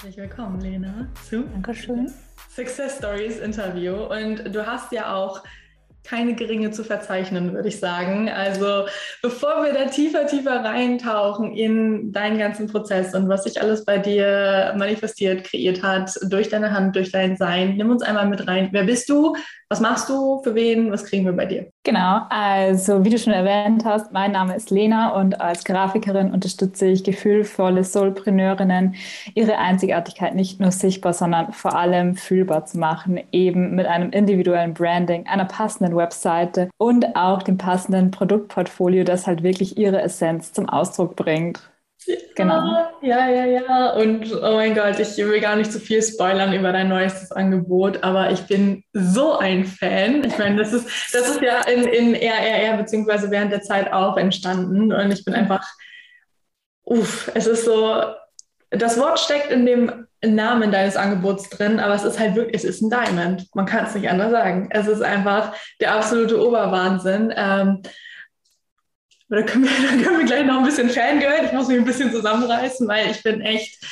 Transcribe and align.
Herzlich 0.00 0.16
willkommen, 0.16 0.60
Lena, 0.60 1.08
zu 1.28 1.42
Dankeschön. 1.42 2.08
Success 2.50 2.98
Stories 2.98 3.40
Interview. 3.40 3.96
Und 3.96 4.54
du 4.54 4.64
hast 4.64 4.92
ja 4.92 5.12
auch 5.12 5.42
keine 6.08 6.34
geringe 6.34 6.70
zu 6.70 6.84
verzeichnen, 6.84 7.52
würde 7.52 7.68
ich 7.68 7.78
sagen. 7.78 8.28
Also 8.30 8.86
bevor 9.22 9.62
wir 9.62 9.74
da 9.74 9.86
tiefer, 9.86 10.26
tiefer 10.26 10.64
reintauchen 10.64 11.52
in 11.54 12.12
deinen 12.12 12.38
ganzen 12.38 12.66
Prozess 12.66 13.14
und 13.14 13.28
was 13.28 13.44
sich 13.44 13.60
alles 13.60 13.84
bei 13.84 13.98
dir 13.98 14.74
manifestiert, 14.78 15.44
kreiert 15.44 15.82
hat, 15.82 16.18
durch 16.30 16.48
deine 16.48 16.72
Hand, 16.72 16.96
durch 16.96 17.12
dein 17.12 17.36
Sein, 17.36 17.76
nimm 17.76 17.90
uns 17.90 18.02
einmal 18.02 18.26
mit 18.26 18.46
rein. 18.48 18.68
Wer 18.72 18.84
bist 18.84 19.08
du? 19.08 19.34
Was 19.70 19.80
machst 19.80 20.08
du? 20.08 20.40
Für 20.42 20.54
wen? 20.54 20.90
Was 20.90 21.04
kriegen 21.04 21.26
wir 21.26 21.34
bei 21.34 21.44
dir? 21.44 21.70
Genau, 21.84 22.22
also 22.30 23.04
wie 23.04 23.10
du 23.10 23.18
schon 23.18 23.34
erwähnt 23.34 23.84
hast, 23.84 24.12
mein 24.12 24.32
Name 24.32 24.56
ist 24.56 24.70
Lena 24.70 25.10
und 25.10 25.42
als 25.42 25.64
Grafikerin 25.64 26.32
unterstütze 26.32 26.86
ich 26.86 27.04
gefühlvolle 27.04 27.84
Soulpreneurinnen, 27.84 28.94
ihre 29.34 29.58
Einzigartigkeit 29.58 30.34
nicht 30.34 30.58
nur 30.58 30.70
sichtbar, 30.70 31.12
sondern 31.12 31.52
vor 31.52 31.76
allem 31.76 32.16
fühlbar 32.16 32.64
zu 32.64 32.78
machen, 32.78 33.20
eben 33.30 33.74
mit 33.74 33.86
einem 33.86 34.10
individuellen 34.10 34.72
Branding, 34.72 35.26
einer 35.26 35.44
passenden 35.44 35.97
Webseite 35.98 36.70
und 36.78 37.14
auch 37.14 37.42
dem 37.42 37.58
passenden 37.58 38.10
Produktportfolio, 38.10 39.04
das 39.04 39.26
halt 39.26 39.42
wirklich 39.42 39.76
ihre 39.76 40.00
Essenz 40.00 40.54
zum 40.54 40.66
Ausdruck 40.66 41.14
bringt. 41.14 41.60
Genau. 42.36 42.88
Ja, 43.02 43.28
ja, 43.28 43.44
ja. 43.44 43.90
Und 43.90 44.32
oh 44.32 44.54
mein 44.54 44.74
Gott, 44.74 44.98
ich 44.98 45.16
will 45.18 45.40
gar 45.40 45.56
nicht 45.56 45.72
zu 45.72 45.80
viel 45.80 46.02
spoilern 46.02 46.52
über 46.54 46.72
dein 46.72 46.88
neuestes 46.88 47.32
Angebot, 47.32 48.02
aber 48.02 48.30
ich 48.30 48.42
bin 48.46 48.84
so 48.92 49.36
ein 49.38 49.64
Fan. 49.64 50.24
Ich 50.24 50.38
meine, 50.38 50.56
das 50.56 50.72
ist, 50.72 50.86
das 51.12 51.28
ist 51.28 51.42
ja 51.42 51.62
in, 51.62 51.84
in 51.84 52.14
RRR 52.14 52.78
beziehungsweise 52.78 53.30
während 53.30 53.52
der 53.52 53.62
Zeit 53.62 53.92
auch 53.92 54.16
entstanden. 54.16 54.92
Und 54.92 55.10
ich 55.10 55.24
bin 55.24 55.34
einfach, 55.34 55.66
uff, 56.84 57.30
es 57.34 57.46
ist 57.46 57.64
so, 57.64 58.02
das 58.70 58.98
Wort 58.98 59.18
steckt 59.18 59.50
in 59.50 59.66
dem 59.66 60.07
Namen 60.24 60.72
deines 60.72 60.96
Angebots 60.96 61.48
drin, 61.48 61.78
aber 61.78 61.94
es 61.94 62.04
ist 62.04 62.18
halt 62.18 62.34
wirklich, 62.34 62.56
es 62.56 62.64
ist 62.64 62.82
ein 62.82 62.90
Diamond. 62.90 63.46
Man 63.54 63.66
kann 63.66 63.86
es 63.86 63.94
nicht 63.94 64.10
anders 64.10 64.32
sagen. 64.32 64.68
Es 64.70 64.88
ist 64.88 65.02
einfach 65.02 65.54
der 65.80 65.94
absolute 65.94 66.44
Oberwahnsinn. 66.44 67.32
Ähm, 67.36 67.82
da 69.28 69.42
können, 69.42 69.64
wir, 69.64 69.70
da 69.98 70.04
können 70.04 70.18
wir 70.18 70.26
gleich 70.26 70.46
noch 70.46 70.58
ein 70.58 70.64
bisschen 70.64 70.90
Fangirl. 70.90 71.44
Ich 71.44 71.52
muss 71.52 71.68
mich 71.68 71.78
ein 71.78 71.84
bisschen 71.84 72.12
zusammenreißen, 72.12 72.88
weil 72.88 73.10
ich 73.10 73.22
bin 73.22 73.40
echt. 73.42 73.84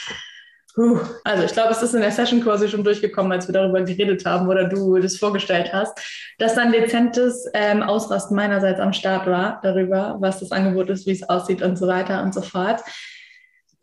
Puh. 0.74 1.00
Also 1.24 1.44
ich 1.44 1.52
glaube, 1.52 1.70
es 1.70 1.82
ist 1.82 1.94
in 1.94 2.02
der 2.02 2.10
Session 2.10 2.42
quasi 2.42 2.68
schon 2.68 2.84
durchgekommen, 2.84 3.32
als 3.32 3.48
wir 3.48 3.54
darüber 3.54 3.80
geredet 3.82 4.26
haben 4.26 4.46
oder 4.46 4.68
du 4.68 4.98
das 4.98 5.16
vorgestellt 5.16 5.72
hast, 5.72 5.98
dass 6.38 6.54
dann 6.54 6.70
dezentes 6.70 7.48
ähm, 7.54 7.82
Ausrasten 7.82 8.36
meinerseits 8.36 8.78
am 8.78 8.92
Start 8.92 9.26
war 9.26 9.58
darüber, 9.62 10.16
was 10.20 10.40
das 10.40 10.52
Angebot 10.52 10.90
ist, 10.90 11.06
wie 11.06 11.12
es 11.12 11.26
aussieht 11.26 11.62
und 11.62 11.78
so 11.78 11.86
weiter 11.86 12.22
und 12.22 12.34
so 12.34 12.42
fort. 12.42 12.82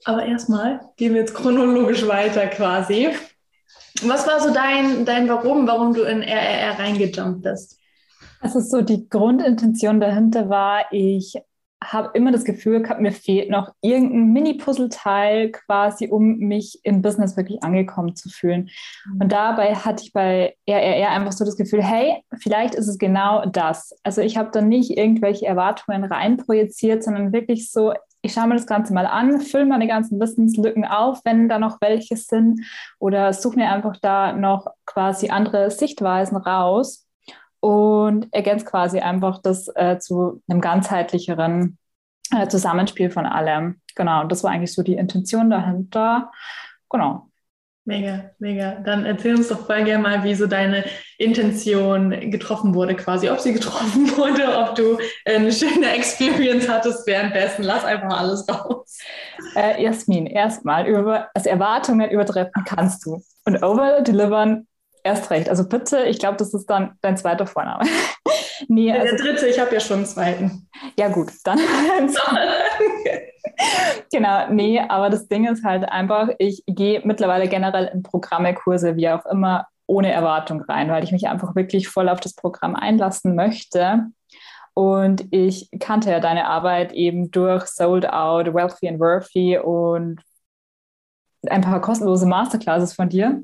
Aber 0.05 0.25
erstmal 0.25 0.81
gehen 0.97 1.13
wir 1.13 1.21
jetzt 1.21 1.33
chronologisch 1.33 2.08
weiter 2.08 2.47
quasi. 2.47 3.09
Was 4.02 4.27
war 4.27 4.39
so 4.39 4.53
dein, 4.53 5.05
dein 5.05 5.30
Warum, 5.30 5.67
warum 5.67 5.93
du 5.93 6.02
in 6.03 6.21
RRR 6.21 6.80
reingejumpt 6.80 7.43
bist? 7.43 7.80
Also 8.42 8.59
so 8.59 8.81
die 8.81 9.08
Grundintention 9.08 10.02
dahinter 10.02 10.49
war, 10.49 10.92
ich 10.92 11.36
habe 11.92 12.11
immer 12.13 12.31
das 12.31 12.45
Gefühl 12.45 12.81
gehabt, 12.81 13.02
mir 13.02 13.11
fehlt 13.11 13.49
noch 13.49 13.73
irgendein 13.81 14.31
Mini-Puzzleteil 14.33 15.52
quasi, 15.52 16.08
um 16.08 16.37
mich 16.37 16.80
im 16.83 17.02
Business 17.02 17.36
wirklich 17.37 17.63
angekommen 17.63 18.15
zu 18.15 18.30
fühlen. 18.30 18.69
Mhm. 19.05 19.21
Und 19.21 19.31
dabei 19.31 19.75
hatte 19.75 20.03
ich 20.03 20.13
bei 20.13 20.55
RRR 20.67 21.09
einfach 21.09 21.33
so 21.33 21.45
das 21.45 21.58
Gefühl, 21.58 21.83
hey, 21.83 22.23
vielleicht 22.39 22.75
ist 22.75 22.87
es 22.87 22.97
genau 22.97 23.45
das. 23.45 23.95
Also 24.03 24.21
ich 24.21 24.37
habe 24.37 24.49
da 24.52 24.61
nicht 24.61 24.97
irgendwelche 24.97 25.45
Erwartungen 25.45 26.03
reinprojiziert, 26.03 27.03
sondern 27.03 27.33
wirklich 27.33 27.71
so, 27.71 27.93
ich 28.23 28.34
schaue 28.34 28.48
mir 28.48 28.56
das 28.56 28.66
Ganze 28.66 28.94
mal 28.94 29.06
an, 29.06 29.42
fülle 29.42 29.66
meine 29.66 29.86
ganzen 29.86 30.20
Wissenslücken 30.20 30.86
auf, 30.86 31.20
wenn 31.26 31.50
da 31.50 31.60
noch 31.60 31.82
welche 31.82 32.16
sind, 32.16 32.61
oder 32.98 33.34
suche 33.34 33.58
mir 33.58 33.70
einfach 33.70 33.98
da 34.02 34.32
noch 34.32 34.67
quasi 34.86 35.30
andere 35.30 35.70
Sichtweisen 35.70 36.38
raus 36.38 37.06
und 37.60 38.34
ergänzt 38.34 38.66
quasi 38.66 39.00
einfach 39.00 39.39
das 39.39 39.67
äh, 39.76 40.00
zu 40.00 40.42
einem 40.48 40.61
ganzheitlicheren 40.61 41.78
äh, 42.32 42.48
Zusammenspiel 42.48 43.11
von 43.11 43.26
allem. 43.26 43.82
Genau, 43.94 44.23
das 44.23 44.44
war 44.44 44.52
eigentlich 44.52 44.73
so 44.73 44.84
die 44.84 44.95
Intention 44.95 45.50
dahinter. 45.50 46.32
Genau. 46.90 47.30
Mega, 47.86 48.32
mega. 48.39 48.76
Dann 48.86 49.05
erzähl 49.05 49.36
uns 49.36 49.49
doch 49.49 49.66
voll 49.66 49.83
gerne 49.83 50.02
mal, 50.02 50.23
wie 50.23 50.36
so 50.36 50.48
deine 50.48 50.86
Intention 51.17 52.11
getroffen 52.32 52.73
wurde, 52.73 52.95
quasi, 52.95 53.30
ob 53.30 53.39
sie 53.39 53.52
getroffen 53.52 54.10
wurde, 54.17 54.58
ob 54.58 54.76
du 54.76 54.98
eine 55.26 55.52
schöne 55.52 55.92
Experience 55.93 56.70
hattest 56.70 57.05
währenddessen. 57.05 57.64
Lass 57.64 57.83
einfach 57.83 58.17
alles 58.17 58.48
raus. 58.48 58.98
Äh, 59.55 59.83
Jasmin, 59.83 60.27
erstmal 60.27 60.88
über 60.88 61.30
also 61.33 61.49
Erwartungen 61.49 62.10
übertreffen 62.10 62.64
kannst 62.66 63.05
du 63.05 63.22
und 63.45 63.61
over 63.61 64.02
delivern 64.02 64.66
Erst 65.05 65.30
recht. 65.32 65.49
Also 65.49 65.67
bitte, 65.67 66.04
ich 66.04 66.17
glaube, 66.17 66.38
das 66.38 66.54
ist 66.54 66.66
dann 66.67 66.98
dein 67.02 67.17
zweiter 67.17 67.45
Vorname. 67.45 67.83
nee, 68.70 68.89
also, 68.89 69.05
der 69.05 69.17
dritte, 69.17 69.48
ich 69.48 69.60
habe 69.60 69.73
ja 69.73 69.82
schon 69.82 69.98
einen 69.98 70.05
zweiten. 70.05 70.70
Ja, 70.98 71.10
gut, 71.10 71.30
dann. 71.43 71.60
genau, 74.11 74.49
nee, 74.49 74.80
aber 74.80 75.09
das 75.09 75.27
Ding 75.27 75.47
ist 75.47 75.64
halt 75.64 75.89
einfach, 75.89 76.30
ich 76.39 76.64
gehe 76.67 77.02
mittlerweile 77.03 77.47
generell 77.47 77.89
in 77.93 78.03
Programme, 78.03 78.53
Kurse, 78.53 78.95
wie 78.95 79.09
auch 79.09 79.25
immer, 79.25 79.67
ohne 79.86 80.11
Erwartung 80.11 80.61
rein, 80.61 80.89
weil 80.89 81.03
ich 81.03 81.11
mich 81.11 81.27
einfach 81.27 81.55
wirklich 81.55 81.87
voll 81.87 82.09
auf 82.09 82.19
das 82.19 82.33
Programm 82.33 82.75
einlassen 82.75 83.36
möchte. 83.36 84.08
Und 84.73 85.25
ich 85.31 85.69
kannte 85.80 86.09
ja 86.09 86.19
deine 86.19 86.47
Arbeit 86.47 86.93
eben 86.93 87.30
durch 87.30 87.67
Sold 87.67 88.09
Out, 88.09 88.53
Wealthy 88.53 88.87
and 88.87 88.99
Worthy 88.99 89.59
und 89.59 90.21
ein 91.47 91.61
paar 91.61 91.81
kostenlose 91.81 92.25
Masterclasses 92.25 92.93
von 92.93 93.09
dir. 93.09 93.43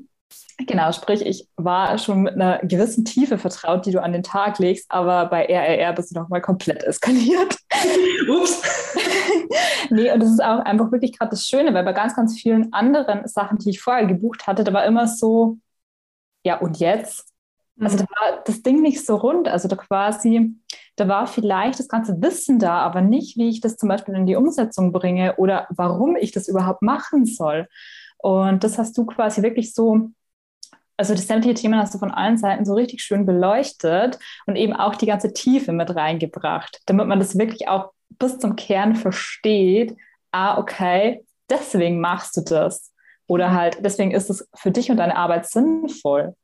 Genau, 0.66 0.92
sprich, 0.92 1.24
ich 1.24 1.48
war 1.56 1.96
schon 1.98 2.22
mit 2.22 2.34
einer 2.34 2.58
gewissen 2.58 3.04
Tiefe 3.04 3.38
vertraut, 3.38 3.86
die 3.86 3.92
du 3.92 4.02
an 4.02 4.12
den 4.12 4.22
Tag 4.22 4.58
legst, 4.58 4.86
aber 4.90 5.26
bei 5.26 5.46
RRR 5.46 5.92
bist 5.94 6.10
du 6.10 6.20
nochmal 6.20 6.40
komplett 6.40 6.82
eskaliert. 6.84 7.56
Ups. 8.28 8.62
nee, 9.90 10.10
und 10.10 10.20
das 10.20 10.30
ist 10.30 10.42
auch 10.42 10.60
einfach 10.60 10.90
wirklich 10.92 11.18
gerade 11.18 11.30
das 11.30 11.46
Schöne, 11.46 11.74
weil 11.74 11.84
bei 11.84 11.92
ganz, 11.92 12.14
ganz 12.14 12.38
vielen 12.38 12.72
anderen 12.72 13.26
Sachen, 13.26 13.58
die 13.58 13.70
ich 13.70 13.80
vorher 13.80 14.06
gebucht 14.06 14.46
hatte, 14.46 14.64
da 14.64 14.72
war 14.72 14.84
immer 14.84 15.06
so, 15.06 15.58
ja, 16.44 16.58
und 16.58 16.78
jetzt? 16.78 17.30
Also 17.82 17.96
da 17.96 18.04
war 18.04 18.42
das 18.44 18.62
Ding 18.62 18.82
nicht 18.82 19.04
so 19.04 19.16
rund. 19.16 19.48
Also 19.48 19.66
da 19.66 19.76
quasi, 19.76 20.54
da 20.96 21.08
war 21.08 21.26
vielleicht 21.26 21.78
das 21.78 21.88
ganze 21.88 22.20
Wissen 22.20 22.58
da, 22.58 22.78
aber 22.80 23.00
nicht, 23.00 23.38
wie 23.38 23.48
ich 23.48 23.60
das 23.60 23.76
zum 23.76 23.88
Beispiel 23.88 24.14
in 24.14 24.26
die 24.26 24.36
Umsetzung 24.36 24.92
bringe 24.92 25.36
oder 25.36 25.66
warum 25.70 26.16
ich 26.16 26.32
das 26.32 26.46
überhaupt 26.46 26.82
machen 26.82 27.24
soll. 27.24 27.68
Und 28.18 28.64
das 28.64 28.76
hast 28.76 28.98
du 28.98 29.06
quasi 29.06 29.42
wirklich 29.42 29.72
so 29.72 30.10
also 31.00 31.14
das 31.14 31.26
sämtliche 31.26 31.54
Thema 31.54 31.78
hast 31.78 31.94
du 31.94 31.98
von 31.98 32.10
allen 32.10 32.36
Seiten 32.36 32.66
so 32.66 32.74
richtig 32.74 33.02
schön 33.02 33.24
beleuchtet 33.24 34.18
und 34.44 34.56
eben 34.56 34.74
auch 34.74 34.94
die 34.94 35.06
ganze 35.06 35.32
Tiefe 35.32 35.72
mit 35.72 35.96
reingebracht, 35.96 36.82
damit 36.84 37.06
man 37.06 37.18
das 37.18 37.38
wirklich 37.38 37.68
auch 37.68 37.92
bis 38.10 38.38
zum 38.38 38.54
Kern 38.54 38.94
versteht. 38.94 39.96
Ah, 40.30 40.58
okay, 40.58 41.24
deswegen 41.48 42.00
machst 42.00 42.36
du 42.36 42.42
das. 42.42 42.92
Oder 43.26 43.54
halt, 43.54 43.78
deswegen 43.80 44.10
ist 44.10 44.28
es 44.28 44.46
für 44.54 44.70
dich 44.70 44.90
und 44.90 44.98
deine 44.98 45.16
Arbeit 45.16 45.46
sinnvoll. 45.46 46.34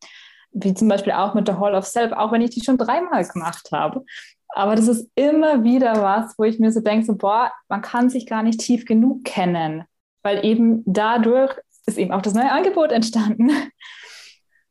Wie 0.53 0.73
zum 0.73 0.89
Beispiel 0.89 1.13
auch 1.13 1.35
mit 1.35 1.49
der 1.49 1.61
Hall 1.61 1.75
of 1.75 1.85
Self, 1.85 2.13
auch 2.13 2.33
wenn 2.33 2.41
ich 2.41 2.49
die 2.49 2.65
schon 2.65 2.79
dreimal 2.79 3.27
gemacht 3.27 3.69
habe. 3.73 4.07
Aber 4.55 4.75
das 4.75 4.89
ist 4.89 5.11
immer 5.17 5.65
wieder 5.65 6.01
was, 6.01 6.33
wo 6.39 6.45
ich 6.45 6.59
mir 6.59 6.73
so 6.73 6.81
denke, 6.81 7.05
so, 7.05 7.15
boah, 7.15 7.53
man 7.69 7.83
kann 7.83 8.09
sich 8.09 8.25
gar 8.25 8.43
nicht 8.43 8.61
tief 8.61 8.87
genug 8.87 9.23
kennen, 9.25 9.85
weil 10.23 10.47
eben 10.47 10.83
dadurch 10.87 11.55
ist 11.85 11.99
eben 11.99 12.13
auch 12.13 12.23
das 12.23 12.33
neue 12.33 12.51
Angebot 12.51 12.91
entstanden. 12.91 13.51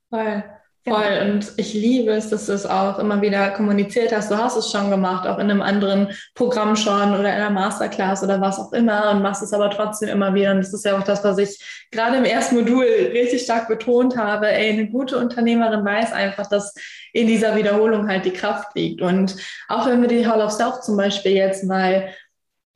Voll. 0.10 0.44
Voll. 0.88 1.02
Ja. 1.04 1.24
Und 1.24 1.54
ich 1.58 1.74
liebe 1.74 2.12
es, 2.12 2.30
dass 2.30 2.46
du 2.46 2.54
es 2.54 2.68
auch 2.68 3.00
immer 3.00 3.20
wieder 3.20 3.50
kommuniziert 3.50 4.16
hast. 4.16 4.30
Du 4.30 4.38
hast 4.38 4.56
es 4.56 4.70
schon 4.70 4.92
gemacht, 4.92 5.28
auch 5.28 5.40
in 5.40 5.50
einem 5.50 5.64
anderen 5.64 6.10
Programm 6.36 6.76
schon 6.76 7.10
oder 7.10 7.22
in 7.22 7.42
einer 7.42 7.50
Masterclass 7.50 8.22
oder 8.22 8.40
was 8.40 8.60
auch 8.60 8.72
immer 8.72 9.10
und 9.10 9.24
machst 9.24 9.42
es 9.42 9.52
aber 9.52 9.72
trotzdem 9.72 10.10
immer 10.10 10.36
wieder. 10.36 10.52
Und 10.52 10.60
das 10.60 10.74
ist 10.74 10.86
ja 10.86 10.96
auch 10.96 11.04
das, 11.04 11.24
was 11.24 11.40
ich 11.40 11.88
gerade 11.90 12.18
im 12.18 12.24
ersten 12.24 12.56
Modul 12.56 12.84
richtig 12.84 13.42
stark 13.42 13.68
betont 13.68 14.16
habe. 14.16 14.48
Ey, 14.48 14.74
eine 14.74 14.88
gute 14.88 15.18
Unternehmerin 15.18 15.84
weiß 15.84 16.14
einfach, 16.14 16.48
dass 16.48 16.76
in 17.14 17.26
dieser 17.26 17.56
Wiederholung 17.56 18.08
halt 18.08 18.26
die 18.26 18.34
Kraft 18.34 18.76
liegt. 18.76 19.02
Und 19.02 19.36
auch 19.68 19.88
wenn 19.88 20.02
wir 20.02 20.08
die 20.08 20.28
Hall 20.28 20.42
of 20.42 20.52
Self 20.52 20.82
zum 20.82 20.98
Beispiel 20.98 21.32
jetzt 21.32 21.64
mal 21.64 22.10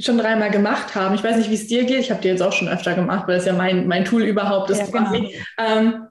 schon 0.01 0.17
dreimal 0.17 0.49
gemacht 0.49 0.95
haben. 0.95 1.13
Ich 1.13 1.23
weiß 1.23 1.37
nicht, 1.37 1.51
wie 1.51 1.55
es 1.55 1.67
dir 1.67 1.83
geht. 1.83 1.99
Ich 1.99 2.09
habe 2.09 2.21
die 2.21 2.29
jetzt 2.29 2.41
auch 2.41 2.53
schon 2.53 2.69
öfter 2.69 2.95
gemacht, 2.95 3.27
weil 3.27 3.37
es 3.37 3.45
ja 3.45 3.53
mein, 3.53 3.85
mein 3.85 4.05
Tool 4.05 4.23
überhaupt 4.23 4.71
ist. 4.71 4.79
Ja, 4.79 4.85
genau. 4.85 5.29
ähm, 5.59 6.07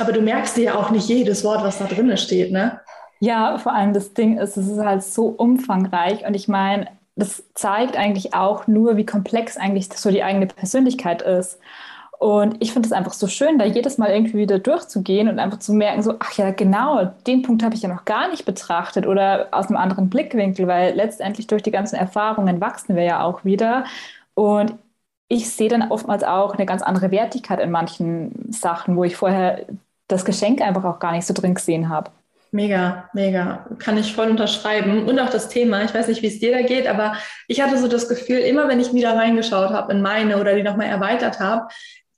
aber 0.00 0.12
du 0.12 0.20
merkst 0.20 0.56
dir 0.56 0.64
ja 0.64 0.74
auch 0.74 0.90
nicht 0.90 1.08
jedes 1.08 1.44
Wort, 1.44 1.62
was 1.62 1.78
da 1.78 1.86
drin 1.86 2.16
steht, 2.16 2.52
ne? 2.52 2.80
Ja, 3.20 3.58
vor 3.58 3.74
allem 3.74 3.92
das 3.92 4.14
Ding 4.14 4.38
ist, 4.38 4.56
es 4.56 4.66
ist 4.66 4.78
halt 4.78 5.02
so 5.02 5.26
umfangreich 5.26 6.26
und 6.26 6.34
ich 6.34 6.48
meine, 6.48 6.86
das 7.16 7.44
zeigt 7.54 7.96
eigentlich 7.96 8.34
auch 8.34 8.66
nur, 8.66 8.96
wie 8.96 9.04
komplex 9.04 9.56
eigentlich 9.56 9.92
so 9.92 10.10
die 10.10 10.22
eigene 10.22 10.46
Persönlichkeit 10.46 11.22
ist. 11.22 11.58
Und 12.18 12.56
ich 12.62 12.72
finde 12.72 12.86
es 12.86 12.92
einfach 12.92 13.14
so 13.14 13.28
schön, 13.28 13.58
da 13.58 13.64
jedes 13.64 13.96
Mal 13.98 14.10
irgendwie 14.10 14.38
wieder 14.38 14.58
durchzugehen 14.58 15.28
und 15.28 15.38
einfach 15.38 15.58
zu 15.58 15.72
merken, 15.72 16.02
so, 16.02 16.16
ach 16.18 16.32
ja, 16.34 16.50
genau, 16.50 17.06
den 17.26 17.42
Punkt 17.42 17.62
habe 17.62 17.74
ich 17.74 17.82
ja 17.82 17.88
noch 17.88 18.04
gar 18.04 18.28
nicht 18.28 18.44
betrachtet 18.44 19.06
oder 19.06 19.48
aus 19.52 19.68
einem 19.68 19.78
anderen 19.78 20.10
Blickwinkel, 20.10 20.66
weil 20.66 20.94
letztendlich 20.94 21.46
durch 21.46 21.62
die 21.62 21.70
ganzen 21.70 21.96
Erfahrungen 21.96 22.60
wachsen 22.60 22.94
wir 22.96 23.04
ja 23.04 23.22
auch 23.22 23.44
wieder. 23.44 23.84
Und 24.34 24.74
ich 25.28 25.50
sehe 25.50 25.68
dann 25.70 25.90
oftmals 25.90 26.24
auch 26.24 26.54
eine 26.54 26.66
ganz 26.66 26.82
andere 26.82 27.10
Wertigkeit 27.10 27.60
in 27.60 27.70
manchen 27.70 28.52
Sachen, 28.52 28.96
wo 28.96 29.04
ich 29.04 29.16
vorher 29.16 29.64
das 30.10 30.24
Geschenk 30.24 30.60
einfach 30.60 30.84
auch 30.84 30.98
gar 30.98 31.12
nicht 31.12 31.26
so 31.26 31.34
drin 31.34 31.54
gesehen 31.54 31.88
habe. 31.88 32.10
Mega, 32.52 33.08
mega. 33.12 33.64
Kann 33.78 33.96
ich 33.96 34.12
voll 34.12 34.28
unterschreiben. 34.28 35.08
Und 35.08 35.20
auch 35.20 35.30
das 35.30 35.48
Thema, 35.48 35.84
ich 35.84 35.94
weiß 35.94 36.08
nicht, 36.08 36.22
wie 36.22 36.26
es 36.26 36.40
dir 36.40 36.50
da 36.50 36.62
geht, 36.62 36.88
aber 36.88 37.14
ich 37.46 37.60
hatte 37.62 37.78
so 37.78 37.86
das 37.86 38.08
Gefühl, 38.08 38.38
immer 38.38 38.66
wenn 38.66 38.80
ich 38.80 38.92
wieder 38.92 39.16
reingeschaut 39.16 39.70
habe 39.70 39.92
in 39.92 40.02
meine 40.02 40.38
oder 40.38 40.54
die 40.56 40.64
nochmal 40.64 40.88
erweitert 40.88 41.38
habe, 41.38 41.68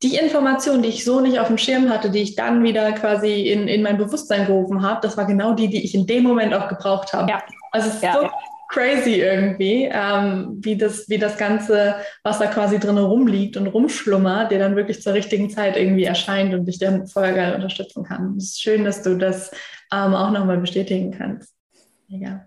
die 0.02 0.16
Information, 0.16 0.82
die 0.82 0.88
ich 0.88 1.04
so 1.04 1.20
nicht 1.20 1.38
auf 1.38 1.48
dem 1.48 1.58
Schirm 1.58 1.90
hatte, 1.90 2.10
die 2.10 2.22
ich 2.22 2.34
dann 2.34 2.62
wieder 2.64 2.92
quasi 2.92 3.42
in, 3.42 3.68
in 3.68 3.82
mein 3.82 3.98
Bewusstsein 3.98 4.46
gerufen 4.46 4.82
habe, 4.82 5.00
das 5.02 5.16
war 5.16 5.26
genau 5.26 5.52
die, 5.52 5.68
die 5.68 5.84
ich 5.84 5.94
in 5.94 6.06
dem 6.06 6.24
Moment 6.24 6.54
auch 6.54 6.68
gebraucht 6.68 7.12
habe. 7.12 7.30
Ja. 7.30 7.42
Also 7.70 7.88
es 7.88 7.96
ist 7.96 8.02
ja, 8.02 8.14
so 8.14 8.22
ja. 8.22 8.32
Crazy 8.72 9.20
irgendwie, 9.20 9.88
ähm, 9.92 10.58
wie, 10.60 10.76
das, 10.76 11.08
wie 11.08 11.18
das 11.18 11.36
Ganze, 11.36 11.96
was 12.24 12.38
da 12.38 12.46
quasi 12.46 12.78
drin 12.78 12.98
rumliegt 12.98 13.56
und 13.56 13.66
rumschlummert, 13.66 14.50
der 14.50 14.58
dann 14.58 14.76
wirklich 14.76 15.02
zur 15.02 15.12
richtigen 15.12 15.50
Zeit 15.50 15.76
irgendwie 15.76 16.04
erscheint 16.04 16.54
und 16.54 16.64
dich 16.64 16.78
dann 16.78 17.06
voll 17.06 17.34
geil 17.34 17.54
unterstützen 17.54 18.02
kann. 18.02 18.34
Es 18.38 18.44
ist 18.44 18.62
schön, 18.62 18.84
dass 18.84 19.02
du 19.02 19.16
das 19.16 19.50
ähm, 19.92 20.14
auch 20.14 20.30
nochmal 20.30 20.58
bestätigen 20.58 21.12
kannst. 21.12 21.54
Mega. 22.08 22.46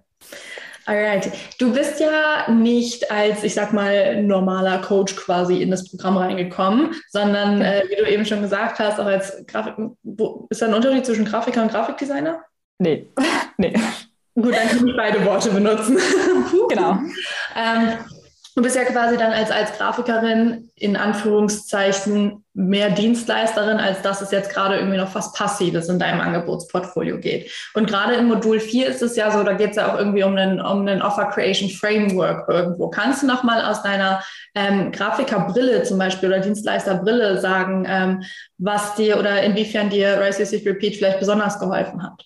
Alright. 0.88 1.32
Du 1.60 1.74
bist 1.74 2.00
ja 2.00 2.50
nicht 2.52 3.12
als, 3.12 3.44
ich 3.44 3.56
sag 3.56 3.74
mal, 3.74 4.22
normaler 4.22 4.80
Coach 4.82 5.16
quasi 5.16 5.62
in 5.62 5.72
das 5.72 5.90
Programm 5.90 6.18
reingekommen, 6.18 6.94
sondern, 7.10 7.62
äh, 7.62 7.84
wie 7.90 7.96
du 7.96 8.08
eben 8.08 8.26
schon 8.26 8.42
gesagt 8.42 8.78
hast, 8.80 9.00
auch 9.00 9.06
als 9.06 9.46
Grafik. 9.48 9.74
Wo, 10.04 10.48
ist 10.50 10.62
da 10.62 10.68
ein 10.68 10.74
Unterschied 10.74 11.06
zwischen 11.06 11.26
Grafiker 11.26 11.64
und 11.64 11.72
Grafikdesigner? 11.72 12.44
Nee. 12.78 13.10
nee. 13.58 13.74
Gut, 14.36 14.54
dann 14.54 14.68
kann 14.68 14.88
ich 14.88 14.96
beide 14.96 15.26
Worte 15.26 15.50
benutzen. 15.50 15.98
genau. 16.70 17.00
ähm, 17.56 17.98
Du 18.58 18.62
bist 18.62 18.78
ja 18.78 18.86
quasi 18.86 19.18
dann 19.18 19.34
als, 19.34 19.52
als 19.52 19.78
Grafikerin 19.78 20.72
in 20.78 20.96
Anführungszeichen 20.96 22.46
mehr 22.54 22.90
Dienstleisterin, 22.90 23.80
als 23.80 24.02
dass 24.02 24.22
es 24.22 24.32
jetzt 24.32 24.50
gerade 24.50 24.78
irgendwie 24.78 24.96
noch 24.96 25.14
was 25.14 25.34
Passives 25.34 25.90
in 25.90 26.00
deinem 26.00 26.22
Angebotsportfolio 26.22 27.20
geht. 27.20 27.52
Und 27.74 27.90
gerade 27.90 28.14
in 28.14 28.30
Modul 28.30 28.62
4 28.62 28.88
ist 28.88 29.02
es 29.02 29.18
ja 29.18 29.30
so, 29.30 29.44
da 29.44 29.52
geht 29.52 29.72
es 29.72 29.76
ja 29.76 29.92
auch 29.92 30.00
irgendwie 30.00 30.24
um 30.24 30.38
einen, 30.38 30.62
um 30.62 30.88
einen 30.88 31.02
Offer 31.02 31.26
Creation 31.26 31.70
Framework 31.70 32.48
irgendwo. 32.48 32.88
Kannst 32.90 33.24
du 33.24 33.28
nochmal 33.28 33.62
aus 33.62 33.84
deiner 33.84 34.24
ähm, 34.56 34.94
Grafikerbrille 34.94 35.84
zum 35.84 35.98
Beispiel 35.98 36.30
oder 36.30 36.40
Dienstleisterbrille 36.40 37.42
sagen, 37.42 37.86
ähm, 37.90 38.24
was 38.58 38.96
dir 38.96 39.20
oder 39.20 39.44
inwiefern 39.44 39.90
dir 39.90 40.18
Rise 40.22 40.44
Repeat 40.66 40.96
vielleicht 40.96 41.20
besonders 41.20 41.60
geholfen 41.60 42.02
hat? 42.02 42.24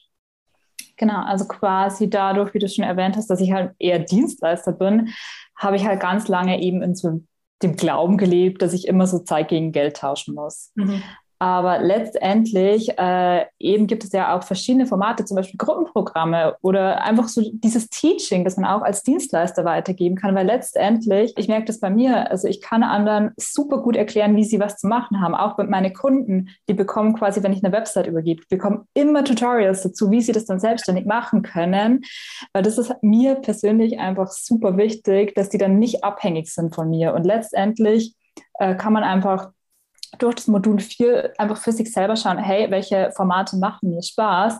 Genau, 0.99 1.23
also 1.23 1.45
quasi 1.45 2.09
dadurch, 2.09 2.53
wie 2.53 2.59
du 2.59 2.67
schon 2.67 2.83
erwähnt 2.83 3.15
hast, 3.15 3.29
dass 3.29 3.39
ich 3.39 3.53
halt 3.53 3.71
eher 3.79 3.99
Dienstleister 3.99 4.73
bin, 4.73 5.09
habe 5.55 5.77
ich 5.77 5.85
halt 5.85 6.01
ganz 6.01 6.27
lange 6.27 6.61
eben 6.61 6.83
in 6.83 6.93
so 6.93 7.21
dem 7.63 7.77
Glauben 7.77 8.17
gelebt, 8.17 8.61
dass 8.61 8.73
ich 8.73 8.85
immer 8.85 9.07
so 9.07 9.19
Zeit 9.19 9.47
gegen 9.47 9.71
Geld 9.71 9.95
tauschen 9.95 10.35
muss. 10.35 10.71
Mhm. 10.75 11.01
Aber 11.41 11.79
letztendlich 11.79 12.89
äh, 12.99 13.45
eben 13.59 13.87
gibt 13.87 14.03
es 14.03 14.11
ja 14.11 14.35
auch 14.35 14.43
verschiedene 14.43 14.85
Formate, 14.85 15.23
zum 15.23 15.35
Beispiel 15.35 15.57
Gruppenprogramme 15.57 16.57
oder 16.61 17.01
einfach 17.01 17.29
so 17.29 17.41
dieses 17.53 17.87
Teaching, 17.87 18.43
das 18.43 18.57
man 18.57 18.69
auch 18.69 18.81
als 18.81 19.03
Dienstleister 19.03 19.63
weitergeben 19.63 20.17
kann. 20.17 20.35
Weil 20.35 20.45
letztendlich, 20.45 21.33
ich 21.37 21.47
merke 21.47 21.65
das 21.65 21.79
bei 21.79 21.89
mir, 21.89 22.29
also 22.29 22.49
ich 22.49 22.61
kann 22.61 22.83
anderen 22.83 23.31
super 23.37 23.81
gut 23.81 23.95
erklären, 23.95 24.35
wie 24.35 24.43
sie 24.43 24.59
was 24.59 24.75
zu 24.75 24.87
machen 24.87 25.21
haben. 25.21 25.33
Auch 25.33 25.57
meine 25.57 25.93
Kunden, 25.93 26.49
die 26.67 26.73
bekommen 26.73 27.13
quasi, 27.13 27.41
wenn 27.41 27.53
ich 27.53 27.63
eine 27.63 27.71
Website 27.71 28.07
übergebe, 28.07 28.43
bekommen 28.49 28.85
immer 28.93 29.23
Tutorials 29.23 29.83
dazu, 29.83 30.11
wie 30.11 30.21
sie 30.21 30.33
das 30.33 30.45
dann 30.45 30.59
selbstständig 30.59 31.05
machen 31.05 31.41
können. 31.41 32.01
Weil 32.51 32.63
das 32.63 32.77
ist 32.77 32.93
mir 33.01 33.35
persönlich 33.35 33.97
einfach 33.97 34.27
super 34.27 34.75
wichtig, 34.75 35.35
dass 35.35 35.47
die 35.47 35.57
dann 35.57 35.79
nicht 35.79 36.03
abhängig 36.03 36.53
sind 36.53 36.75
von 36.75 36.89
mir. 36.89 37.13
Und 37.13 37.23
letztendlich 37.23 38.13
äh, 38.55 38.75
kann 38.75 38.91
man 38.91 39.03
einfach 39.03 39.51
durch 40.17 40.35
das 40.35 40.47
Modul 40.47 40.79
4 40.79 41.33
einfach 41.37 41.57
für 41.57 41.71
sich 41.71 41.91
selber 41.91 42.15
schauen, 42.15 42.37
hey, 42.37 42.69
welche 42.71 43.11
Formate 43.15 43.57
machen 43.57 43.89
mir 43.89 44.01
Spaß? 44.01 44.59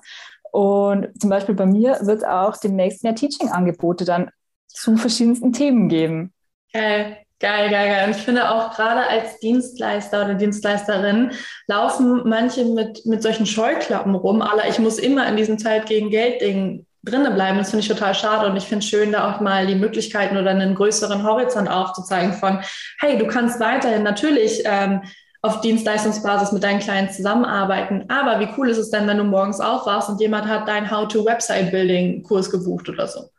Und 0.52 1.10
zum 1.20 1.30
Beispiel 1.30 1.56
bei 1.56 1.66
mir 1.66 1.98
wird 2.02 2.26
auch 2.26 2.58
demnächst 2.58 3.04
mehr 3.04 3.16
Teaching-Angebote 3.16 4.06
dann 4.06 4.30
zu 4.68 4.98
verschiedensten 4.98 5.54
Themen 5.54 5.90
geben. 5.90 6.34
Geil, 6.74 7.18
geil, 7.40 7.70
geil, 7.70 7.90
geil. 7.90 8.06
Und 8.06 8.16
ich 8.16 8.24
finde 8.24 8.50
auch 8.50 8.76
gerade 8.76 9.08
als 9.08 9.40
Dienstleister 9.40 10.26
oder 10.26 10.36
Dienstleisterin 10.36 11.32
laufen 11.68 12.28
manche 12.28 12.66
mit, 12.66 13.06
mit 13.06 13.22
solchen 13.22 13.46
Scheuklappen 13.46 14.16
rum, 14.16 14.42
aber 14.42 14.68
ich 14.68 14.80
muss 14.80 15.00
immer 15.00 15.28
in 15.28 15.38
diesem 15.38 15.58
Zeit 15.58 15.88
gegen 15.88 16.10
Geld-Ding 16.10 16.86
drinnen 17.04 17.34
bleiben. 17.34 17.58
Das 17.58 17.70
finde 17.70 17.82
ich 17.82 17.88
total 17.88 18.14
schade 18.14 18.50
und 18.50 18.58
ich 18.58 18.66
finde 18.66 18.84
es 18.84 18.90
schön, 18.90 19.12
da 19.12 19.32
auch 19.32 19.40
mal 19.40 19.66
die 19.68 19.76
Möglichkeiten 19.76 20.38
oder 20.38 20.52
einen 20.52 20.76
größeren 20.76 21.24
Horizont 21.24 21.70
aufzuzeigen 21.70 22.34
von, 22.34 22.62
hey, 23.00 23.18
du 23.18 23.28
kannst 23.28 23.60
weiterhin 23.60 24.04
natürlich 24.04 24.64
ähm, 24.66 25.02
auf 25.42 25.62
Dienstleistungsbasis 25.62 26.52
mit 26.52 26.64
deinen 26.64 26.80
Clients 26.80 27.16
zusammenarbeiten. 27.16 28.06
Aber 28.10 28.40
wie 28.40 28.50
cool 28.58 28.70
ist 28.70 28.78
es 28.78 28.90
denn, 28.90 29.08
wenn 29.08 29.18
du 29.18 29.24
morgens 29.24 29.62
aufwachst 29.62 30.10
und 30.10 30.20
jemand 30.20 30.48
hat 30.48 30.68
deinen 30.68 30.92
How-to-Website-Building-Kurs 30.92 32.52
gebucht 32.52 32.90
oder 32.90 33.08
so? 33.08 33.30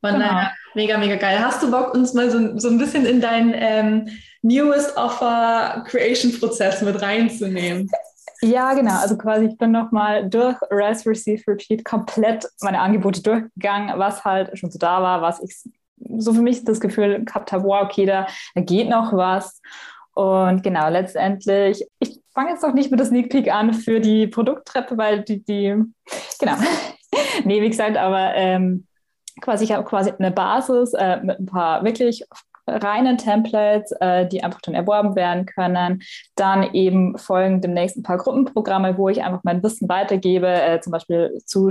Von 0.00 0.12
genau. 0.12 0.26
daher, 0.26 0.52
mega, 0.74 0.98
mega 0.98 1.16
geil. 1.16 1.38
Hast 1.40 1.62
du 1.62 1.70
Bock, 1.70 1.94
uns 1.94 2.12
mal 2.12 2.30
so, 2.30 2.58
so 2.58 2.68
ein 2.68 2.78
bisschen 2.78 3.06
in 3.06 3.20
deinen 3.20 3.54
ähm, 3.54 4.08
Newest 4.42 4.96
Offer 4.96 5.84
Creation 5.88 6.38
Prozess 6.38 6.82
mit 6.82 7.00
reinzunehmen? 7.00 7.88
Ja, 8.42 8.74
genau. 8.74 9.00
Also 9.00 9.16
quasi, 9.16 9.46
ich 9.46 9.56
bin 9.56 9.72
nochmal 9.72 10.28
durch 10.28 10.56
Rest, 10.70 11.06
Receive, 11.06 11.42
Repeat 11.48 11.84
komplett 11.84 12.46
meine 12.60 12.80
Angebote 12.80 13.22
durchgegangen, 13.22 13.98
was 13.98 14.24
halt 14.24 14.56
schon 14.58 14.70
so 14.70 14.78
da 14.78 15.02
war, 15.02 15.22
was 15.22 15.42
ich 15.42 15.72
so 16.18 16.34
für 16.34 16.42
mich 16.42 16.62
das 16.64 16.80
Gefühl 16.80 17.24
gehabt 17.24 17.52
habe, 17.52 17.64
wow, 17.64 17.82
okay, 17.84 18.04
da, 18.04 18.26
da 18.54 18.60
geht 18.60 18.90
noch 18.90 19.14
was. 19.14 19.60
Und 20.16 20.62
genau, 20.62 20.88
letztendlich, 20.88 21.86
ich 21.98 22.18
fange 22.32 22.50
jetzt 22.50 22.62
noch 22.62 22.72
nicht 22.72 22.90
mit 22.90 22.98
der 22.98 23.06
Sneak 23.06 23.28
Peek 23.28 23.52
an 23.52 23.74
für 23.74 24.00
die 24.00 24.26
Produkttreppe, 24.26 24.96
weil 24.96 25.22
die, 25.22 25.44
die 25.44 25.74
genau. 26.40 26.54
nee, 27.44 27.60
wie 27.60 27.68
gesagt, 27.68 27.98
aber 27.98 28.34
ähm, 28.34 28.86
quasi, 29.42 29.64
ich 29.64 29.72
habe 29.72 29.84
quasi 29.84 30.12
eine 30.18 30.30
Basis 30.30 30.94
äh, 30.94 31.18
mit 31.22 31.38
ein 31.38 31.44
paar 31.44 31.84
wirklich 31.84 32.24
reinen 32.66 33.18
Templates, 33.18 33.92
äh, 34.00 34.26
die 34.26 34.42
einfach 34.42 34.62
dann 34.62 34.74
erworben 34.74 35.16
werden 35.16 35.44
können. 35.44 36.02
Dann 36.34 36.62
eben 36.72 37.18
folgen 37.18 37.60
demnächst 37.60 37.98
ein 37.98 38.02
paar 38.02 38.16
Gruppenprogramme, 38.16 38.96
wo 38.96 39.10
ich 39.10 39.22
einfach 39.22 39.40
mein 39.44 39.62
Wissen 39.62 39.86
weitergebe, 39.86 40.48
äh, 40.48 40.80
zum 40.80 40.92
Beispiel 40.92 41.38
zu 41.44 41.68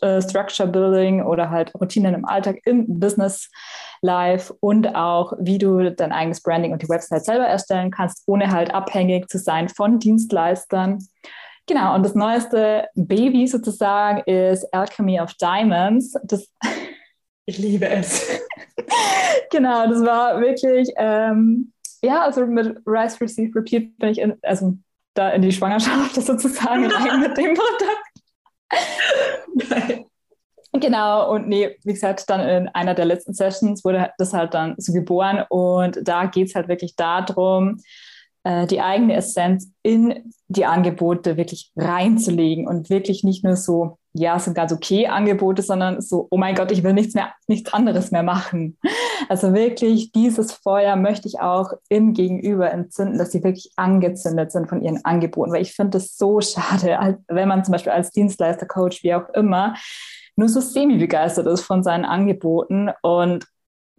äh, 0.00 0.22
Structure 0.22 0.68
Building 0.68 1.24
oder 1.24 1.50
halt 1.50 1.74
Routinen 1.74 2.14
im 2.14 2.24
Alltag 2.24 2.58
im 2.66 3.00
Business 3.00 3.50
Live 4.02 4.52
und 4.60 4.94
auch, 4.94 5.32
wie 5.38 5.58
du 5.58 5.90
dein 5.90 6.12
eigenes 6.12 6.42
Branding 6.42 6.72
und 6.72 6.82
die 6.82 6.88
Website 6.88 7.24
selber 7.24 7.46
erstellen 7.46 7.90
kannst, 7.90 8.22
ohne 8.26 8.50
halt 8.50 8.72
abhängig 8.72 9.28
zu 9.28 9.38
sein 9.38 9.68
von 9.68 9.98
Dienstleistern. 9.98 10.98
Genau, 11.66 11.94
und 11.94 12.04
das 12.04 12.14
neueste 12.14 12.88
Baby 12.94 13.46
sozusagen 13.46 14.22
ist 14.30 14.72
Alchemy 14.72 15.20
of 15.20 15.34
Diamonds. 15.34 16.14
Das 16.24 16.48
ich 17.46 17.58
liebe 17.58 17.88
es. 17.88 18.26
genau, 19.50 19.86
das 19.86 20.04
war 20.04 20.40
wirklich, 20.40 20.88
ähm, 20.96 21.72
ja, 22.02 22.22
also 22.22 22.46
mit 22.46 22.78
Rise, 22.86 23.20
Receive, 23.20 23.54
Repeat 23.54 23.98
bin 23.98 24.08
ich 24.08 24.18
in, 24.18 24.36
also 24.42 24.76
da 25.14 25.30
in 25.30 25.42
die 25.42 25.52
Schwangerschaft 25.52 26.14
sozusagen 26.22 26.86
rein 26.86 27.20
mit 27.20 27.36
dem 27.36 27.54
Produkt. 27.54 28.09
Genau, 30.72 31.32
und 31.32 31.48
nee, 31.48 31.76
wie 31.84 31.92
gesagt, 31.92 32.30
dann 32.30 32.40
in 32.40 32.68
einer 32.68 32.94
der 32.94 33.04
letzten 33.04 33.34
Sessions 33.34 33.84
wurde 33.84 34.10
das 34.18 34.32
halt 34.32 34.54
dann 34.54 34.74
so 34.78 34.92
geboren 34.92 35.44
und 35.48 35.98
da 36.02 36.26
geht 36.26 36.48
es 36.48 36.54
halt 36.54 36.68
wirklich 36.68 36.94
darum, 36.94 37.80
äh, 38.44 38.66
die 38.66 38.80
eigene 38.80 39.14
Essenz 39.14 39.70
in 39.82 40.32
die 40.48 40.64
Angebote 40.64 41.36
wirklich 41.36 41.72
reinzulegen 41.76 42.66
und 42.66 42.88
wirklich 42.88 43.24
nicht 43.24 43.44
nur 43.44 43.56
so, 43.56 43.98
ja, 44.12 44.38
sind 44.38 44.54
ganz 44.54 44.72
okay 44.72 45.08
Angebote, 45.08 45.62
sondern 45.62 46.00
so, 46.00 46.26
oh 46.30 46.38
mein 46.38 46.54
Gott, 46.54 46.70
ich 46.70 46.82
will 46.82 46.92
nichts 46.92 47.14
mehr, 47.14 47.32
nichts 47.48 47.72
anderes 47.72 48.10
mehr 48.10 48.22
machen. 48.22 48.78
Also 49.28 49.52
wirklich 49.52 50.12
dieses 50.12 50.52
Feuer 50.52 50.96
möchte 50.96 51.28
ich 51.28 51.40
auch 51.40 51.72
im 51.88 52.14
Gegenüber 52.14 52.70
entzünden, 52.70 53.18
dass 53.18 53.32
sie 53.32 53.44
wirklich 53.44 53.70
angezündet 53.76 54.50
sind 54.50 54.68
von 54.68 54.82
ihren 54.82 55.04
Angeboten, 55.04 55.52
weil 55.52 55.62
ich 55.62 55.74
finde 55.74 55.98
es 55.98 56.16
so 56.16 56.40
schade, 56.40 57.18
wenn 57.28 57.48
man 57.48 57.64
zum 57.64 57.72
Beispiel 57.72 57.92
als 57.92 58.10
Dienstleister, 58.10 58.66
Coach, 58.66 59.04
wie 59.04 59.14
auch 59.14 59.28
immer, 59.34 59.74
nur 60.40 60.48
so 60.48 60.60
semi-begeistert 60.60 61.46
ist 61.46 61.60
von 61.60 61.84
seinen 61.84 62.04
Angeboten 62.04 62.90
und 63.02 63.46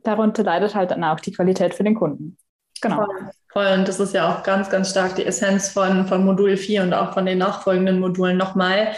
darunter 0.03 0.43
leidet 0.43 0.75
halt 0.75 0.91
dann 0.91 1.03
auch 1.03 1.19
die 1.19 1.31
Qualität 1.31 1.73
für 1.73 1.83
den 1.83 1.95
Kunden. 1.95 2.37
Genau. 2.81 2.97
Voll, 2.97 3.29
voll. 3.53 3.67
Und 3.77 3.87
das 3.87 3.99
ist 3.99 4.13
ja 4.13 4.29
auch 4.29 4.43
ganz, 4.43 4.69
ganz 4.69 4.89
stark 4.89 5.15
die 5.15 5.25
Essenz 5.25 5.69
von, 5.69 6.07
von 6.07 6.25
Modul 6.25 6.57
4 6.57 6.81
und 6.81 6.93
auch 6.93 7.13
von 7.13 7.25
den 7.25 7.37
nachfolgenden 7.37 7.99
Modulen 7.99 8.37
nochmal, 8.37 8.93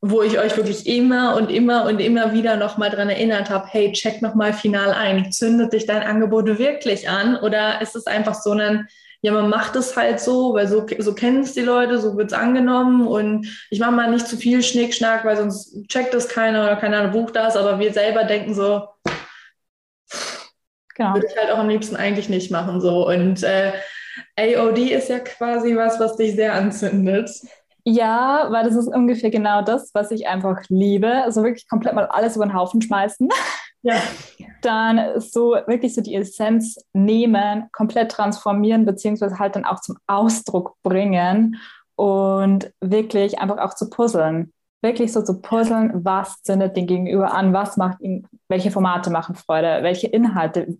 wo 0.00 0.22
ich 0.22 0.40
euch 0.40 0.56
wirklich 0.56 0.88
immer 0.88 1.36
und 1.36 1.48
immer 1.50 1.86
und 1.86 2.00
immer 2.00 2.32
wieder 2.32 2.56
nochmal 2.56 2.90
dran 2.90 3.08
erinnert 3.08 3.48
habe, 3.48 3.68
hey, 3.68 3.92
check 3.92 4.20
nochmal 4.20 4.52
final 4.52 4.92
ein. 4.92 5.30
Zündet 5.30 5.72
dich 5.72 5.86
dein 5.86 6.02
Angebot 6.02 6.58
wirklich 6.58 7.08
an 7.08 7.36
oder 7.36 7.80
ist 7.80 7.94
es 7.94 8.08
einfach 8.08 8.34
so 8.34 8.50
ein, 8.50 8.88
ja, 9.22 9.32
man 9.32 9.48
macht 9.48 9.76
es 9.76 9.96
halt 9.96 10.20
so, 10.20 10.54
weil 10.54 10.68
so, 10.68 10.86
so 10.98 11.14
kennen 11.14 11.42
es 11.42 11.54
die 11.54 11.60
Leute, 11.60 11.98
so 11.98 12.16
wird 12.16 12.32
es 12.32 12.38
angenommen 12.38 13.06
und 13.06 13.46
ich 13.70 13.78
mache 13.78 13.92
mal 13.92 14.10
nicht 14.10 14.26
zu 14.26 14.36
viel 14.36 14.62
Schnickschnack, 14.62 15.24
weil 15.24 15.36
sonst 15.36 15.88
checkt 15.88 16.12
es 16.12 16.28
keiner 16.28 16.64
oder 16.64 16.76
keiner 16.76 17.08
bucht 17.08 17.36
das, 17.36 17.56
aber 17.56 17.78
wir 17.78 17.92
selber 17.92 18.24
denken 18.24 18.54
so, 18.54 18.88
Genau. 20.94 21.14
Würde 21.14 21.26
ich 21.26 21.36
halt 21.36 21.50
auch 21.50 21.58
am 21.58 21.68
liebsten 21.68 21.96
eigentlich 21.96 22.28
nicht 22.28 22.50
machen. 22.50 22.80
So. 22.80 23.08
Und 23.08 23.42
äh, 23.42 23.72
AOD 24.36 24.78
ist 24.78 25.08
ja 25.08 25.20
quasi 25.20 25.76
was, 25.76 25.98
was 25.98 26.16
dich 26.16 26.34
sehr 26.34 26.54
anzündet. 26.54 27.30
Ja, 27.84 28.48
weil 28.50 28.64
das 28.64 28.76
ist 28.76 28.88
ungefähr 28.88 29.30
genau 29.30 29.62
das, 29.62 29.90
was 29.94 30.10
ich 30.10 30.28
einfach 30.28 30.60
liebe. 30.68 31.10
Also 31.10 31.42
wirklich 31.42 31.68
komplett 31.68 31.94
mal 31.94 32.06
alles 32.06 32.36
über 32.36 32.46
den 32.46 32.54
Haufen 32.54 32.82
schmeißen. 32.82 33.28
Ja. 33.82 33.94
Dann 34.62 35.20
so 35.20 35.56
wirklich 35.66 35.94
so 35.94 36.00
die 36.00 36.14
Essenz 36.14 36.76
nehmen, 36.92 37.68
komplett 37.72 38.12
transformieren, 38.12 38.84
beziehungsweise 38.84 39.38
halt 39.38 39.56
dann 39.56 39.64
auch 39.64 39.80
zum 39.80 39.96
Ausdruck 40.06 40.76
bringen 40.82 41.56
und 41.96 42.72
wirklich 42.80 43.40
einfach 43.40 43.58
auch 43.58 43.74
zu 43.74 43.90
puzzeln 43.90 44.52
wirklich 44.82 45.12
so 45.12 45.22
zu 45.22 45.40
puzzeln, 45.40 46.04
was 46.04 46.42
zündet 46.42 46.76
den 46.76 46.86
Gegenüber 46.86 47.32
an, 47.32 47.52
was 47.52 47.76
macht 47.76 48.00
ihn, 48.00 48.26
welche 48.48 48.70
Formate 48.70 49.10
machen 49.10 49.36
Freude, 49.36 49.82
welche 49.82 50.08
Inhalte. 50.08 50.76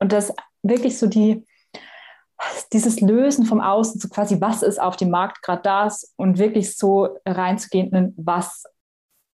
Und 0.00 0.12
das 0.12 0.34
wirklich 0.62 0.98
so 0.98 1.06
die, 1.06 1.46
dieses 2.72 3.00
Lösen 3.00 3.46
vom 3.46 3.60
Außen, 3.60 4.00
so 4.00 4.08
quasi, 4.08 4.40
was 4.40 4.62
ist 4.62 4.80
auf 4.80 4.96
dem 4.96 5.10
Markt 5.10 5.42
gerade 5.42 5.62
das 5.62 6.12
und 6.16 6.38
wirklich 6.38 6.76
so 6.76 7.16
reinzugehen 7.24 7.92
in, 7.92 8.14
was 8.16 8.64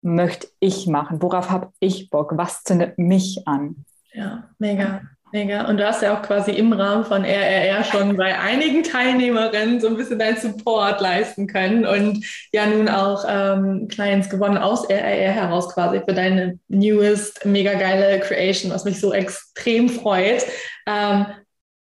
möchte 0.02 0.48
ich 0.60 0.86
machen, 0.86 1.22
worauf 1.22 1.50
habe 1.50 1.72
ich 1.80 2.10
Bock, 2.10 2.32
was 2.36 2.62
zündet 2.62 2.98
mich 2.98 3.46
an. 3.46 3.84
Ja, 4.12 4.48
mega. 4.58 5.02
Mega. 5.30 5.68
Und 5.68 5.76
du 5.76 5.86
hast 5.86 6.00
ja 6.00 6.16
auch 6.16 6.22
quasi 6.22 6.52
im 6.52 6.72
Rahmen 6.72 7.04
von 7.04 7.22
RRR 7.22 7.84
schon 7.84 8.16
bei 8.16 8.38
einigen 8.38 8.82
Teilnehmerinnen 8.82 9.78
so 9.78 9.88
ein 9.88 9.96
bisschen 9.96 10.18
deinen 10.18 10.38
Support 10.38 11.02
leisten 11.02 11.46
können 11.46 11.84
und 11.84 12.24
ja 12.52 12.66
nun 12.66 12.88
auch 12.88 13.24
ähm, 13.28 13.88
Clients 13.88 14.30
gewonnen 14.30 14.56
aus 14.56 14.88
RRR 14.88 15.32
heraus 15.32 15.68
quasi 15.74 16.00
für 16.00 16.14
deine 16.14 16.58
newest, 16.68 17.44
mega 17.44 17.74
geile 17.74 18.20
Creation, 18.20 18.72
was 18.72 18.84
mich 18.84 19.00
so 19.00 19.12
extrem 19.12 19.90
freut. 19.90 20.46
Ähm, 20.86 21.26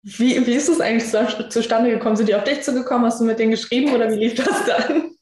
wie, 0.02 0.46
wie 0.46 0.54
ist 0.54 0.68
es 0.68 0.80
eigentlich 0.80 1.10
zustande 1.50 1.90
gekommen? 1.90 2.16
Sind 2.16 2.28
die 2.28 2.34
auf 2.34 2.44
dich 2.44 2.62
zugekommen? 2.62 3.06
Hast 3.06 3.20
du 3.20 3.24
mit 3.24 3.38
denen 3.38 3.50
geschrieben 3.50 3.94
oder 3.94 4.10
wie 4.10 4.16
lief 4.16 4.34
das 4.34 4.64
dann? 4.64 5.13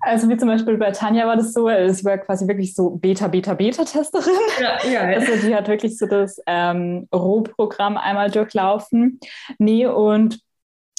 Also 0.00 0.28
wie 0.28 0.36
zum 0.36 0.48
Beispiel 0.48 0.76
bei 0.76 0.90
Tanja 0.90 1.26
war 1.26 1.36
das 1.36 1.52
so, 1.52 1.68
es 1.68 2.04
war 2.04 2.18
quasi 2.18 2.46
wirklich 2.46 2.74
so 2.74 2.90
Beta, 2.90 3.28
Beta, 3.28 3.54
Beta-Testerin. 3.54 4.32
Ja, 4.60 4.90
ja, 4.90 5.00
Also 5.18 5.46
die 5.46 5.54
hat 5.54 5.68
wirklich 5.68 5.96
so 5.96 6.06
das 6.06 6.40
ähm, 6.46 7.08
Rohprogramm 7.14 7.96
einmal 7.96 8.30
durchlaufen. 8.30 9.20
Nee, 9.58 9.86
und 9.86 10.40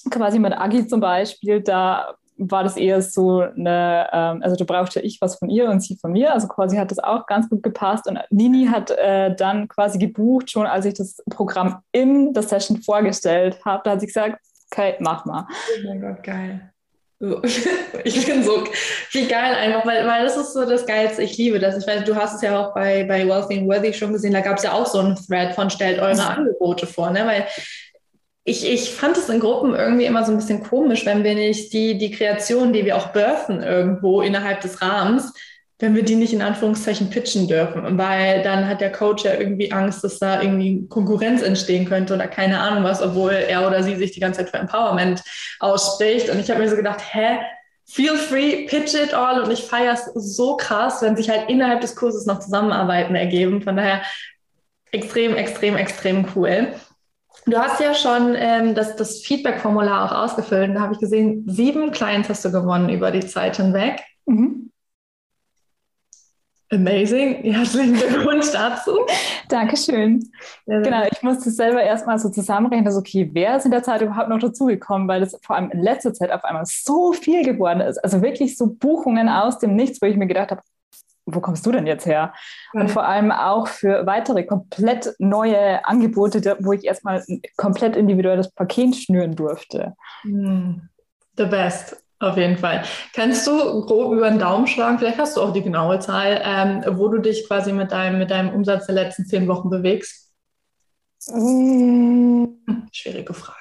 quasi 0.09 0.39
mit 0.39 0.53
Agi 0.53 0.87
zum 0.87 0.99
Beispiel, 0.99 1.61
da 1.61 2.15
war 2.37 2.63
das 2.63 2.77
eher 2.77 3.01
so 3.01 3.41
eine, 3.41 4.09
ähm, 4.11 4.41
also 4.41 4.55
da 4.55 4.65
brauchte 4.65 4.99
ich 4.99 5.19
was 5.21 5.35
von 5.35 5.49
ihr 5.49 5.69
und 5.69 5.81
sie 5.81 5.97
von 5.97 6.11
mir. 6.11 6.33
Also 6.33 6.47
quasi 6.47 6.77
hat 6.77 6.91
das 6.91 6.99
auch 6.99 7.25
ganz 7.25 7.49
gut 7.49 7.63
gepasst. 7.63 8.07
Und 8.07 8.19
Nini 8.29 8.67
hat 8.67 8.91
äh, 8.91 9.35
dann 9.35 9.67
quasi 9.67 9.99
gebucht, 9.99 10.49
schon 10.49 10.65
als 10.65 10.85
ich 10.85 10.95
das 10.95 11.17
Programm 11.29 11.81
in 11.91 12.33
der 12.33 12.43
Session 12.43 12.81
vorgestellt 12.81 13.59
habe. 13.63 13.81
Da 13.85 13.91
hat 13.91 13.99
sie 14.01 14.07
gesagt, 14.07 14.39
okay, 14.71 14.95
mach 14.99 15.25
mal. 15.25 15.47
Oh 15.47 15.87
mein 15.87 16.01
Gott, 16.01 16.23
geil. 16.23 16.72
Ich 18.05 18.25
bin 18.25 18.43
so, 18.43 18.65
wie 19.11 19.27
geil 19.27 19.55
einfach, 19.55 19.85
weil, 19.85 20.05
weil 20.05 20.25
das 20.25 20.35
ist 20.35 20.53
so 20.53 20.65
das 20.65 20.85
Geilste. 20.85 21.23
Ich 21.23 21.37
liebe 21.37 21.59
das. 21.59 21.77
Ich 21.77 21.87
weiß, 21.87 22.03
du 22.03 22.15
hast 22.15 22.35
es 22.35 22.41
ja 22.41 22.59
auch 22.59 22.73
bei, 22.73 23.03
bei 23.05 23.25
Wealthy 23.25 23.59
and 23.59 23.67
Worthy 23.69 23.93
schon 23.93 24.11
gesehen, 24.11 24.33
da 24.33 24.41
gab 24.41 24.57
es 24.57 24.63
ja 24.63 24.73
auch 24.73 24.85
so 24.85 24.99
einen 24.99 25.15
Thread 25.15 25.53
von 25.53 25.69
stellt 25.69 25.99
eure 25.99 26.23
Angebote 26.25 26.85
vor, 26.85 27.11
ne? 27.11 27.25
Weil 27.25 27.47
ich, 28.43 28.69
ich 28.69 28.91
fand 28.91 29.15
es 29.15 29.29
in 29.29 29.39
Gruppen 29.39 29.73
irgendwie 29.73 30.05
immer 30.05 30.25
so 30.25 30.31
ein 30.31 30.37
bisschen 30.37 30.63
komisch, 30.63 31.05
wenn 31.05 31.23
wir 31.23 31.33
nicht 31.33 31.71
die, 31.71 31.97
die 31.97 32.11
Kreation, 32.11 32.73
die 32.73 32.83
wir 32.83 32.97
auch 32.97 33.13
birthen 33.13 33.63
irgendwo 33.63 34.21
innerhalb 34.21 34.59
des 34.59 34.81
Rahmens, 34.81 35.33
wenn 35.79 35.95
wir 35.95 36.03
die 36.03 36.15
nicht 36.15 36.33
in 36.33 36.41
Anführungszeichen 36.41 37.09
pitchen 37.09 37.47
dürfen, 37.47 37.97
weil 37.97 38.41
dann 38.43 38.67
hat 38.67 38.79
der 38.79 38.91
Coach 38.91 39.25
ja 39.25 39.33
irgendwie 39.33 39.71
Angst, 39.71 40.03
dass 40.03 40.19
da 40.19 40.41
irgendwie 40.41 40.87
Konkurrenz 40.87 41.41
entstehen 41.41 41.85
könnte 41.85 42.13
oder 42.13 42.27
keine 42.27 42.59
Ahnung 42.59 42.83
was, 42.83 43.01
obwohl 43.01 43.31
er 43.31 43.67
oder 43.67 43.83
sie 43.83 43.95
sich 43.95 44.11
die 44.11 44.19
ganze 44.19 44.39
Zeit 44.39 44.51
für 44.51 44.57
Empowerment 44.57 45.21
ausspricht. 45.59 46.29
Und 46.29 46.39
ich 46.39 46.49
habe 46.49 46.61
mir 46.61 46.69
so 46.69 46.75
gedacht, 46.75 47.01
hä, 47.11 47.39
feel 47.85 48.15
free, 48.15 48.65
pitch 48.67 48.93
it 48.93 49.13
all. 49.13 49.41
Und 49.41 49.51
ich 49.51 49.63
feiere 49.63 49.93
es 49.93 50.05
so 50.13 50.55
krass, 50.55 51.01
wenn 51.01 51.15
sich 51.15 51.29
halt 51.29 51.49
innerhalb 51.49 51.81
des 51.81 51.95
Kurses 51.95 52.25
noch 52.25 52.39
Zusammenarbeiten 52.39 53.15
ergeben. 53.15 53.61
Von 53.61 53.75
daher 53.75 54.03
extrem, 54.91 55.35
extrem, 55.35 55.75
extrem 55.75 56.25
cool. 56.35 56.67
Du 57.45 57.57
hast 57.57 57.81
ja 57.81 57.93
schon 57.93 58.35
ähm, 58.37 58.73
das, 58.73 58.95
das 58.95 59.21
Feedback-Formular 59.21 60.05
auch 60.05 60.23
ausgefüllt. 60.23 60.75
Da 60.75 60.81
habe 60.81 60.93
ich 60.93 60.99
gesehen, 60.99 61.43
sieben 61.47 61.91
Clients 61.91 62.29
hast 62.29 62.45
du 62.45 62.51
gewonnen 62.51 62.89
über 62.89 63.11
die 63.11 63.25
Zeit 63.25 63.57
hinweg. 63.57 64.01
Mhm. 64.25 64.62
Amazing. 66.73 67.43
Herzlichen 67.53 67.93
Glückwunsch 67.93 68.51
dazu. 68.51 68.97
Dankeschön. 69.47 70.31
Ja, 70.65 70.81
genau, 70.81 71.03
ich 71.11 71.21
musste 71.21 71.51
selber 71.51 71.83
erstmal 71.83 72.17
so 72.17 72.29
zusammenrechnen, 72.29 72.85
dass 72.85 72.97
okay, 72.97 73.29
wer 73.31 73.57
ist 73.57 73.65
in 73.65 73.71
der 73.71 73.83
Zeit 73.83 74.01
überhaupt 74.01 74.29
noch 74.29 74.39
dazugekommen, 74.39 75.07
weil 75.07 75.19
das 75.19 75.37
vor 75.43 75.55
allem 75.55 75.69
in 75.69 75.81
letzter 75.81 76.13
Zeit 76.13 76.31
auf 76.31 76.43
einmal 76.43 76.65
so 76.65 77.13
viel 77.13 77.43
geworden 77.43 77.81
ist. 77.81 78.03
Also 78.03 78.21
wirklich 78.21 78.57
so 78.57 78.67
Buchungen 78.73 79.29
aus 79.29 79.59
dem 79.59 79.75
Nichts, 79.75 80.01
wo 80.01 80.07
ich 80.07 80.15
mir 80.15 80.25
gedacht 80.25 80.51
habe, 80.51 80.61
wo 81.25 81.39
kommst 81.39 81.65
du 81.65 81.71
denn 81.71 81.87
jetzt 81.87 82.05
her? 82.05 82.33
Ja. 82.73 82.81
Und 82.81 82.89
vor 82.89 83.05
allem 83.05 83.31
auch 83.31 83.67
für 83.67 84.05
weitere 84.05 84.43
komplett 84.43 85.13
neue 85.19 85.85
Angebote, 85.85 86.57
wo 86.59 86.73
ich 86.73 86.85
erstmal 86.85 87.23
ein 87.27 87.41
komplett 87.55 87.95
individuelles 87.95 88.51
Paket 88.51 88.95
schnüren 88.95 89.35
durfte. 89.35 89.93
Hm. 90.23 90.89
The 91.37 91.45
best. 91.45 92.02
Auf 92.23 92.37
jeden 92.37 92.57
Fall. 92.57 92.83
Kannst 93.13 93.45
du 93.45 93.85
grob 93.85 94.13
über 94.13 94.29
den 94.29 94.39
Daumen 94.39 94.65
schlagen, 94.65 94.97
vielleicht 94.97 95.17
hast 95.17 95.35
du 95.35 95.41
auch 95.41 95.51
die 95.51 95.61
genaue 95.61 95.99
Zahl, 95.99 96.41
ähm, 96.41 96.83
wo 96.97 97.09
du 97.09 97.19
dich 97.19 97.45
quasi 97.47 97.73
mit 97.73 97.91
deinem, 97.91 98.17
mit 98.17 98.31
deinem 98.31 98.53
Umsatz 98.55 98.85
der 98.85 98.95
letzten 98.95 99.25
zehn 99.25 99.45
Wochen 99.49 99.69
bewegst? 99.69 100.31
Mhm. 101.27 102.61
Schwierige 102.93 103.33
Frage. 103.33 103.57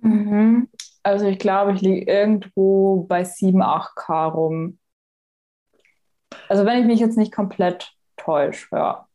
Mhm. 0.00 0.68
Also 1.04 1.26
ich 1.26 1.38
glaube, 1.38 1.74
ich 1.74 1.82
liege 1.82 2.10
irgendwo 2.10 3.04
bei 3.04 3.22
7, 3.22 3.62
8K 3.62 4.26
rum. 4.26 4.78
Also 6.48 6.66
wenn 6.66 6.80
ich 6.80 6.86
mich 6.86 6.98
jetzt 6.98 7.16
nicht 7.16 7.32
komplett 7.32 7.92
täusche, 8.16 8.66
ja. 8.72 9.06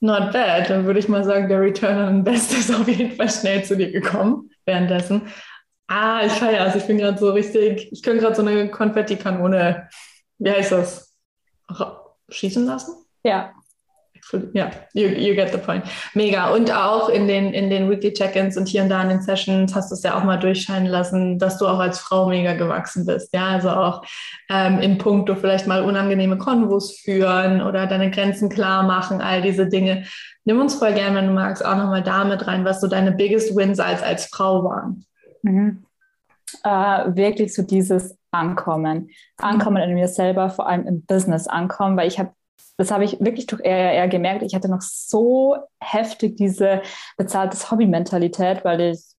Not 0.00 0.32
bad. 0.32 0.68
Dann 0.68 0.86
würde 0.86 0.98
ich 0.98 1.08
mal 1.08 1.24
sagen, 1.24 1.48
der 1.48 1.60
Return 1.60 1.98
on 1.98 2.16
Invest 2.16 2.52
ist 2.58 2.74
auf 2.74 2.88
jeden 2.88 3.12
Fall 3.12 3.30
schnell 3.30 3.64
zu 3.64 3.76
dir 3.76 3.92
gekommen 3.92 4.50
währenddessen. 4.66 5.22
Ah, 5.96 6.22
ich 6.26 6.32
feiere 6.32 6.66
es. 6.66 6.74
Ich 6.74 6.86
bin 6.88 6.98
gerade 6.98 7.18
so 7.18 7.30
richtig, 7.30 7.92
ich 7.92 8.02
könnte 8.02 8.20
gerade 8.20 8.34
so 8.34 8.42
eine 8.42 8.68
Konfettikanone, 8.68 9.88
wie 10.38 10.50
heißt 10.50 10.72
das, 10.72 11.14
schießen 12.28 12.66
lassen? 12.66 12.96
Ja. 13.22 13.52
Ja, 14.54 14.70
you, 14.94 15.06
you 15.06 15.34
get 15.34 15.52
the 15.52 15.58
point. 15.58 15.84
Mega. 16.14 16.48
Und 16.52 16.72
auch 16.74 17.10
in 17.10 17.28
den, 17.28 17.52
in 17.52 17.70
den 17.70 17.88
Weekly 17.88 18.12
Check-ins 18.12 18.56
und 18.56 18.66
hier 18.66 18.82
und 18.82 18.88
da 18.88 19.02
in 19.02 19.10
den 19.10 19.22
Sessions 19.22 19.72
hast 19.74 19.90
du 19.90 19.94
es 19.94 20.02
ja 20.02 20.18
auch 20.18 20.24
mal 20.24 20.38
durchscheinen 20.38 20.88
lassen, 20.88 21.38
dass 21.38 21.58
du 21.58 21.68
auch 21.68 21.78
als 21.78 22.00
Frau 22.00 22.26
mega 22.28 22.54
gewachsen 22.54 23.06
bist. 23.06 23.32
Ja, 23.32 23.48
also 23.48 23.68
auch 23.68 24.02
ähm, 24.48 24.80
in 24.80 24.98
puncto 24.98 25.36
vielleicht 25.36 25.66
mal 25.68 25.82
unangenehme 25.82 26.38
Konvos 26.38 26.98
führen 26.98 27.60
oder 27.60 27.86
deine 27.86 28.10
Grenzen 28.10 28.48
klar 28.48 28.82
machen, 28.82 29.20
all 29.20 29.42
diese 29.42 29.68
Dinge. 29.68 30.06
Nimm 30.44 30.60
uns 30.60 30.74
voll 30.74 30.94
gerne, 30.94 31.18
wenn 31.18 31.26
du 31.28 31.34
magst, 31.34 31.64
auch 31.64 31.76
nochmal 31.76 32.02
damit 32.02 32.46
rein, 32.46 32.64
was 32.64 32.80
so 32.80 32.88
deine 32.88 33.12
biggest 33.12 33.54
wins 33.54 33.78
als, 33.78 34.02
als 34.02 34.26
Frau 34.26 34.64
waren. 34.64 35.04
Mhm. 35.44 35.84
Äh, 36.62 36.68
wirklich 37.16 37.54
so 37.54 37.62
dieses 37.62 38.16
Ankommen. 38.30 39.10
Ankommen 39.36 39.82
in 39.82 39.94
mir 39.94 40.08
selber, 40.08 40.50
vor 40.50 40.66
allem 40.66 40.86
im 40.86 41.04
Business 41.04 41.46
ankommen, 41.46 41.96
weil 41.96 42.08
ich 42.08 42.18
habe 42.18 42.32
das 42.76 42.90
habe 42.90 43.04
ich 43.04 43.20
wirklich 43.20 43.46
durch 43.46 43.62
RR 43.62 44.08
gemerkt. 44.08 44.42
Ich 44.42 44.54
hatte 44.54 44.68
noch 44.68 44.80
so 44.80 45.56
heftig 45.80 46.36
diese 46.36 46.82
bezahltes 47.16 47.70
Hobby-Mentalität, 47.70 48.64
weil 48.64 48.80
ich 48.80 49.13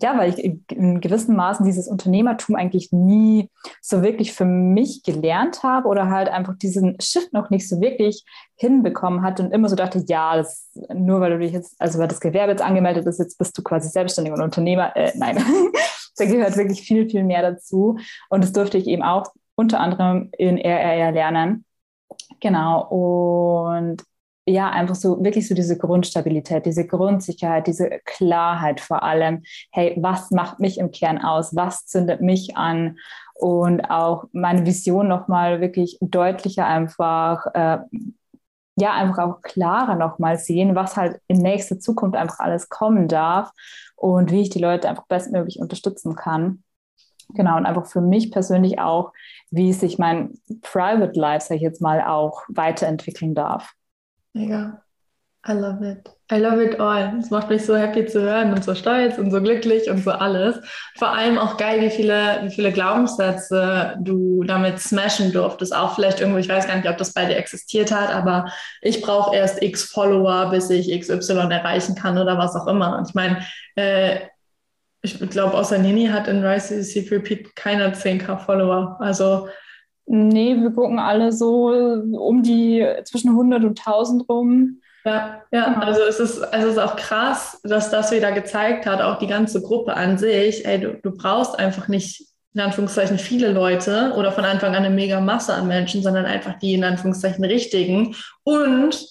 ja, 0.00 0.16
weil 0.16 0.30
ich 0.30 0.42
in 0.70 1.00
gewissen 1.00 1.36
Maßen 1.36 1.66
dieses 1.66 1.86
Unternehmertum 1.86 2.56
eigentlich 2.56 2.92
nie 2.92 3.50
so 3.82 4.02
wirklich 4.02 4.32
für 4.32 4.46
mich 4.46 5.02
gelernt 5.02 5.62
habe 5.62 5.86
oder 5.86 6.08
halt 6.08 6.28
einfach 6.30 6.56
diesen 6.56 6.98
Shift 7.00 7.32
noch 7.32 7.50
nicht 7.50 7.68
so 7.68 7.80
wirklich 7.80 8.24
hinbekommen 8.56 9.22
hatte 9.22 9.42
und 9.42 9.52
immer 9.52 9.68
so 9.68 9.76
dachte, 9.76 10.02
ja, 10.08 10.36
das, 10.36 10.70
nur 10.94 11.20
weil 11.20 11.32
du 11.32 11.38
dich 11.40 11.52
jetzt, 11.52 11.78
also 11.78 11.98
weil 11.98 12.08
das 12.08 12.20
Gewerbe 12.20 12.52
jetzt 12.52 12.62
angemeldet 12.62 13.06
ist, 13.06 13.18
jetzt 13.18 13.36
bist 13.36 13.56
du 13.58 13.62
quasi 13.62 13.88
selbstständig 13.88 14.32
und 14.32 14.40
Unternehmer. 14.40 14.96
Äh, 14.96 15.12
nein, 15.16 15.36
da 16.16 16.24
gehört 16.24 16.56
wirklich 16.56 16.82
viel, 16.82 17.08
viel 17.10 17.24
mehr 17.24 17.42
dazu. 17.42 17.98
Und 18.30 18.44
das 18.44 18.52
durfte 18.52 18.78
ich 18.78 18.86
eben 18.86 19.02
auch 19.02 19.32
unter 19.56 19.80
anderem 19.80 20.30
in 20.38 20.56
RR 20.56 21.12
lernen. 21.12 21.64
Genau. 22.40 22.86
Und 22.88 24.02
ja, 24.46 24.70
einfach 24.70 24.96
so 24.96 25.22
wirklich 25.22 25.46
so 25.46 25.54
diese 25.54 25.78
Grundstabilität, 25.78 26.66
diese 26.66 26.86
Grundsicherheit, 26.86 27.66
diese 27.68 28.00
Klarheit 28.04 28.80
vor 28.80 29.02
allem. 29.04 29.42
Hey, 29.70 29.96
was 30.00 30.30
macht 30.32 30.58
mich 30.58 30.78
im 30.78 30.90
Kern 30.90 31.18
aus? 31.18 31.54
Was 31.54 31.86
zündet 31.86 32.20
mich 32.20 32.56
an? 32.56 32.98
Und 33.34 33.82
auch 33.90 34.24
meine 34.32 34.66
Vision 34.66 35.06
nochmal 35.08 35.60
wirklich 35.60 35.98
deutlicher 36.00 36.66
einfach, 36.66 37.46
äh, 37.54 37.78
ja, 38.76 38.92
einfach 38.94 39.18
auch 39.18 39.42
klarer 39.42 39.94
nochmal 39.94 40.38
sehen, 40.38 40.74
was 40.74 40.96
halt 40.96 41.20
in 41.28 41.38
nächster 41.38 41.78
Zukunft 41.78 42.16
einfach 42.16 42.40
alles 42.40 42.68
kommen 42.68 43.06
darf 43.06 43.50
und 43.96 44.30
wie 44.32 44.42
ich 44.42 44.50
die 44.50 44.58
Leute 44.60 44.88
einfach 44.88 45.06
bestmöglich 45.06 45.60
unterstützen 45.60 46.16
kann. 46.16 46.64
Genau, 47.34 47.56
und 47.56 47.66
einfach 47.66 47.86
für 47.86 48.00
mich 48.00 48.32
persönlich 48.32 48.78
auch, 48.80 49.12
wie 49.50 49.72
sich 49.72 49.98
mein 49.98 50.34
Private 50.62 51.18
Life, 51.18 51.46
sag 51.48 51.56
ich 51.56 51.62
jetzt 51.62 51.80
mal, 51.80 52.02
auch 52.02 52.42
weiterentwickeln 52.48 53.34
darf. 53.34 53.72
Mega. 54.34 54.82
I 55.44 55.54
love 55.54 55.82
it. 55.82 56.08
I 56.30 56.38
love 56.38 56.62
it 56.62 56.78
all. 56.78 57.18
Es 57.18 57.30
macht 57.30 57.50
mich 57.50 57.64
so 57.64 57.74
happy 57.74 58.06
zu 58.06 58.22
hören 58.22 58.52
und 58.52 58.62
so 58.64 58.76
stolz 58.76 59.18
und 59.18 59.32
so 59.32 59.42
glücklich 59.42 59.90
und 59.90 59.98
so 59.98 60.12
alles. 60.12 60.56
Vor 60.96 61.08
allem 61.08 61.36
auch 61.36 61.56
geil, 61.56 61.80
wie 61.80 61.90
viele, 61.90 62.40
wie 62.44 62.50
viele 62.50 62.70
Glaubenssätze 62.70 63.96
du 64.00 64.44
damit 64.44 64.78
smashen 64.78 65.32
durftest. 65.32 65.74
Auch 65.74 65.96
vielleicht 65.96 66.20
irgendwo, 66.20 66.38
ich 66.38 66.48
weiß 66.48 66.68
gar 66.68 66.76
nicht, 66.76 66.88
ob 66.88 66.96
das 66.96 67.12
bei 67.12 67.24
dir 67.24 67.36
existiert 67.36 67.90
hat, 67.90 68.14
aber 68.14 68.52
ich 68.82 69.02
brauche 69.02 69.34
erst 69.34 69.60
x 69.62 69.82
Follower, 69.84 70.48
bis 70.50 70.70
ich 70.70 70.88
XY 70.98 71.50
erreichen 71.50 71.96
kann 71.96 72.16
oder 72.18 72.38
was 72.38 72.54
auch 72.54 72.68
immer. 72.68 72.96
Und 72.96 73.08
ich 73.08 73.14
meine, 73.14 73.44
äh, 73.74 74.20
ich 75.02 75.18
glaube, 75.18 75.54
außer 75.58 75.78
Nini 75.78 76.06
hat 76.06 76.28
in 76.28 76.44
Rise 76.44 76.84
Secret 76.84 77.10
Repeat 77.10 77.56
keiner 77.56 77.92
10k 77.92 78.38
Follower. 78.38 78.96
Also 79.00 79.48
Nee, 80.06 80.60
wir 80.60 80.70
gucken 80.70 80.98
alle 80.98 81.32
so 81.32 81.68
um 81.68 82.42
die 82.42 82.86
zwischen 83.04 83.30
100 83.30 83.64
und 83.64 83.78
1000 83.78 84.28
rum. 84.28 84.80
Ja, 85.04 85.42
ja, 85.50 85.72
genau. 85.72 85.84
also 85.84 86.02
es 86.02 86.20
ist, 86.20 86.40
also 86.42 86.68
es 86.68 86.74
ist 86.74 86.82
auch 86.82 86.96
krass, 86.96 87.60
dass 87.64 87.90
das 87.90 88.12
wieder 88.12 88.30
gezeigt 88.32 88.86
hat, 88.86 89.00
auch 89.00 89.18
die 89.18 89.26
ganze 89.26 89.60
Gruppe 89.60 89.94
an 89.94 90.16
sich, 90.16 90.64
ey, 90.64 90.80
du, 90.80 90.94
du 90.94 91.10
brauchst 91.10 91.58
einfach 91.58 91.88
nicht 91.88 92.24
in 92.54 92.60
Anführungszeichen 92.60 93.18
viele 93.18 93.50
Leute 93.50 94.12
oder 94.16 94.30
von 94.30 94.44
Anfang 94.44 94.74
an 94.74 94.84
eine 94.84 94.94
mega 94.94 95.20
Masse 95.20 95.54
an 95.54 95.68
Menschen, 95.68 96.02
sondern 96.02 96.26
einfach 96.26 96.58
die 96.58 96.74
in 96.74 96.84
Anführungszeichen 96.84 97.44
richtigen 97.44 98.14
und 98.44 99.08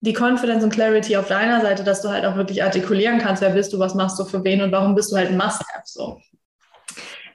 die 0.00 0.14
Confidence 0.14 0.64
und 0.64 0.72
Clarity 0.72 1.16
auf 1.16 1.28
deiner 1.28 1.60
Seite, 1.60 1.84
dass 1.84 2.02
du 2.02 2.08
halt 2.08 2.24
auch 2.24 2.36
wirklich 2.36 2.62
artikulieren 2.62 3.18
kannst, 3.18 3.42
wer 3.42 3.50
bist 3.50 3.72
du, 3.72 3.78
was 3.78 3.94
machst 3.94 4.18
du 4.18 4.24
für 4.24 4.42
wen 4.42 4.62
und 4.62 4.72
warum 4.72 4.94
bist 4.94 5.12
du 5.12 5.16
halt 5.16 5.28
ein 5.28 5.36
Must-Have 5.36 5.84
so. 5.84 6.18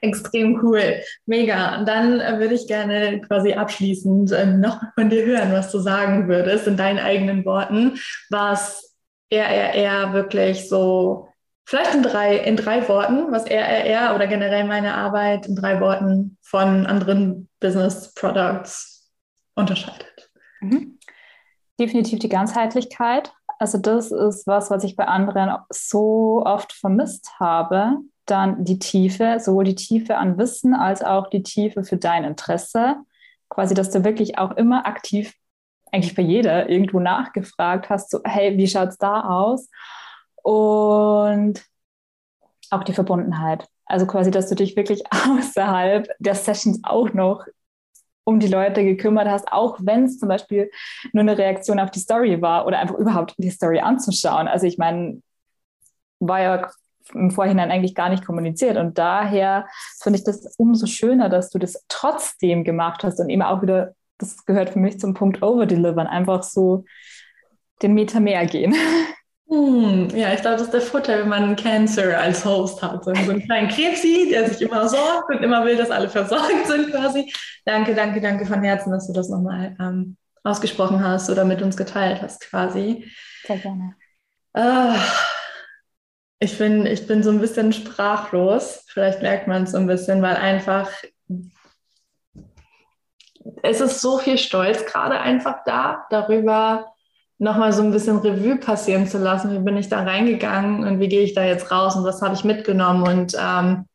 Extrem 0.00 0.60
cool, 0.62 1.02
mega. 1.26 1.78
Und 1.78 1.88
dann 1.88 2.20
äh, 2.20 2.38
würde 2.38 2.54
ich 2.54 2.66
gerne 2.66 3.20
quasi 3.20 3.52
abschließend 3.52 4.32
äh, 4.32 4.46
noch 4.46 4.80
von 4.94 5.10
dir 5.10 5.24
hören, 5.24 5.52
was 5.52 5.70
du 5.72 5.78
sagen 5.78 6.28
würdest 6.28 6.66
in 6.66 6.76
deinen 6.76 6.98
eigenen 6.98 7.44
Worten, 7.44 7.98
was 8.30 8.96
RRR 9.32 10.12
wirklich 10.12 10.68
so, 10.68 11.28
vielleicht 11.66 11.94
in 11.94 12.02
drei, 12.02 12.36
in 12.36 12.56
drei 12.56 12.88
Worten, 12.88 13.30
was 13.30 13.44
RRR 13.44 14.14
oder 14.14 14.26
generell 14.26 14.64
meine 14.64 14.94
Arbeit 14.94 15.46
in 15.46 15.56
drei 15.56 15.80
Worten 15.80 16.38
von 16.42 16.86
anderen 16.86 17.48
Business 17.60 18.14
Products 18.14 19.10
unterscheidet. 19.54 20.30
Mhm. 20.60 20.98
Definitiv 21.78 22.18
die 22.18 22.28
Ganzheitlichkeit. 22.28 23.32
Also 23.58 23.78
das 23.78 24.10
ist 24.10 24.46
was, 24.46 24.70
was 24.70 24.84
ich 24.84 24.96
bei 24.96 25.06
anderen 25.06 25.56
so 25.70 26.42
oft 26.44 26.72
vermisst 26.72 27.38
habe, 27.38 27.98
dann 28.30 28.64
die 28.64 28.78
Tiefe, 28.78 29.38
sowohl 29.40 29.64
die 29.64 29.74
Tiefe 29.74 30.16
an 30.16 30.38
Wissen 30.38 30.74
als 30.74 31.02
auch 31.02 31.28
die 31.28 31.42
Tiefe 31.42 31.84
für 31.84 31.96
dein 31.96 32.24
Interesse. 32.24 32.96
Quasi, 33.48 33.74
dass 33.74 33.90
du 33.90 34.04
wirklich 34.04 34.38
auch 34.38 34.52
immer 34.52 34.86
aktiv, 34.86 35.34
eigentlich 35.92 36.14
bei 36.14 36.22
jeder, 36.22 36.68
irgendwo 36.68 37.00
nachgefragt 37.00 37.88
hast, 37.88 38.10
so, 38.10 38.20
hey, 38.24 38.56
wie 38.56 38.68
schaut 38.68 38.90
es 38.90 38.98
da 38.98 39.22
aus? 39.22 39.68
Und 40.42 41.64
auch 42.70 42.84
die 42.84 42.92
Verbundenheit. 42.92 43.66
Also 43.86 44.06
quasi, 44.06 44.30
dass 44.30 44.48
du 44.48 44.54
dich 44.54 44.76
wirklich 44.76 45.02
außerhalb 45.12 46.08
der 46.18 46.34
Sessions 46.34 46.80
auch 46.82 47.12
noch 47.12 47.46
um 48.24 48.40
die 48.40 48.48
Leute 48.48 48.84
gekümmert 48.84 49.26
hast, 49.26 49.50
auch 49.50 49.78
wenn 49.80 50.04
es 50.04 50.18
zum 50.18 50.28
Beispiel 50.28 50.70
nur 51.14 51.22
eine 51.22 51.38
Reaktion 51.38 51.80
auf 51.80 51.90
die 51.90 52.00
Story 52.00 52.42
war 52.42 52.66
oder 52.66 52.78
einfach 52.78 52.96
überhaupt 52.96 53.34
die 53.38 53.50
Story 53.50 53.80
anzuschauen. 53.80 54.48
Also 54.48 54.66
ich 54.66 54.76
meine, 54.76 55.22
war 56.20 56.42
ja 56.42 56.70
im 57.14 57.30
Vorhinein 57.30 57.70
eigentlich 57.70 57.94
gar 57.94 58.08
nicht 58.08 58.24
kommuniziert. 58.24 58.76
Und 58.76 58.98
daher 58.98 59.66
finde 60.02 60.18
ich 60.18 60.24
das 60.24 60.54
umso 60.56 60.86
schöner, 60.86 61.28
dass 61.28 61.50
du 61.50 61.58
das 61.58 61.84
trotzdem 61.88 62.64
gemacht 62.64 63.02
hast 63.04 63.20
und 63.20 63.28
eben 63.28 63.42
auch 63.42 63.62
wieder, 63.62 63.94
das 64.18 64.44
gehört 64.44 64.70
für 64.70 64.78
mich 64.78 64.98
zum 65.00 65.14
Punkt 65.14 65.42
Overdelivern, 65.42 66.06
einfach 66.06 66.42
so 66.42 66.84
den 67.82 67.94
Meter 67.94 68.20
mehr 68.20 68.44
gehen. 68.46 68.74
Hm, 69.50 70.10
ja, 70.10 70.34
ich 70.34 70.42
glaube, 70.42 70.56
das 70.56 70.66
ist 70.66 70.74
der 70.74 70.82
Vorteil, 70.82 71.20
wenn 71.22 71.28
man 71.30 71.42
einen 71.42 71.56
Cancer 71.56 72.18
als 72.18 72.44
Host 72.44 72.82
hat. 72.82 73.02
So 73.04 73.10
einen 73.12 73.42
kleinen 73.42 73.68
Krebsi, 73.68 74.28
der 74.30 74.46
sich 74.50 74.60
immer 74.60 74.86
sorgt 74.86 75.30
und 75.30 75.42
immer 75.42 75.64
will, 75.64 75.76
dass 75.76 75.90
alle 75.90 76.10
versorgt 76.10 76.66
sind 76.66 76.90
quasi. 76.90 77.32
Danke, 77.64 77.94
danke, 77.94 78.20
danke 78.20 78.44
von 78.44 78.62
Herzen, 78.62 78.92
dass 78.92 79.06
du 79.06 79.14
das 79.14 79.30
nochmal 79.30 79.74
ähm, 79.80 80.18
ausgesprochen 80.44 81.02
hast 81.02 81.30
oder 81.30 81.46
mit 81.46 81.62
uns 81.62 81.78
geteilt 81.78 82.20
hast 82.20 82.42
quasi. 82.42 83.10
Sehr 83.46 83.56
gerne. 83.56 83.94
Ah, 84.52 84.96
ich 86.40 86.56
bin, 86.58 86.86
ich 86.86 87.06
bin 87.06 87.22
so 87.22 87.30
ein 87.30 87.40
bisschen 87.40 87.72
sprachlos. 87.72 88.84
Vielleicht 88.86 89.22
merkt 89.22 89.48
man 89.48 89.64
es 89.64 89.72
so 89.72 89.78
ein 89.78 89.86
bisschen, 89.86 90.22
weil 90.22 90.36
einfach 90.36 90.88
es 93.62 93.80
ist 93.80 94.00
so 94.00 94.18
viel 94.18 94.38
Stolz 94.38 94.84
gerade 94.86 95.20
einfach 95.20 95.64
da, 95.64 96.04
darüber 96.10 96.92
nochmal 97.38 97.72
so 97.72 97.82
ein 97.82 97.92
bisschen 97.92 98.18
Revue 98.18 98.56
passieren 98.56 99.06
zu 99.06 99.18
lassen. 99.18 99.52
Wie 99.52 99.64
bin 99.64 99.76
ich 99.76 99.88
da 99.88 100.02
reingegangen 100.02 100.84
und 100.84 101.00
wie 101.00 101.08
gehe 101.08 101.22
ich 101.22 101.34
da 101.34 101.44
jetzt 101.44 101.70
raus 101.70 101.96
und 101.96 102.04
was 102.04 102.20
habe 102.20 102.34
ich 102.34 102.44
mitgenommen? 102.44 103.02
Und 103.02 103.36
ähm, 103.40 103.86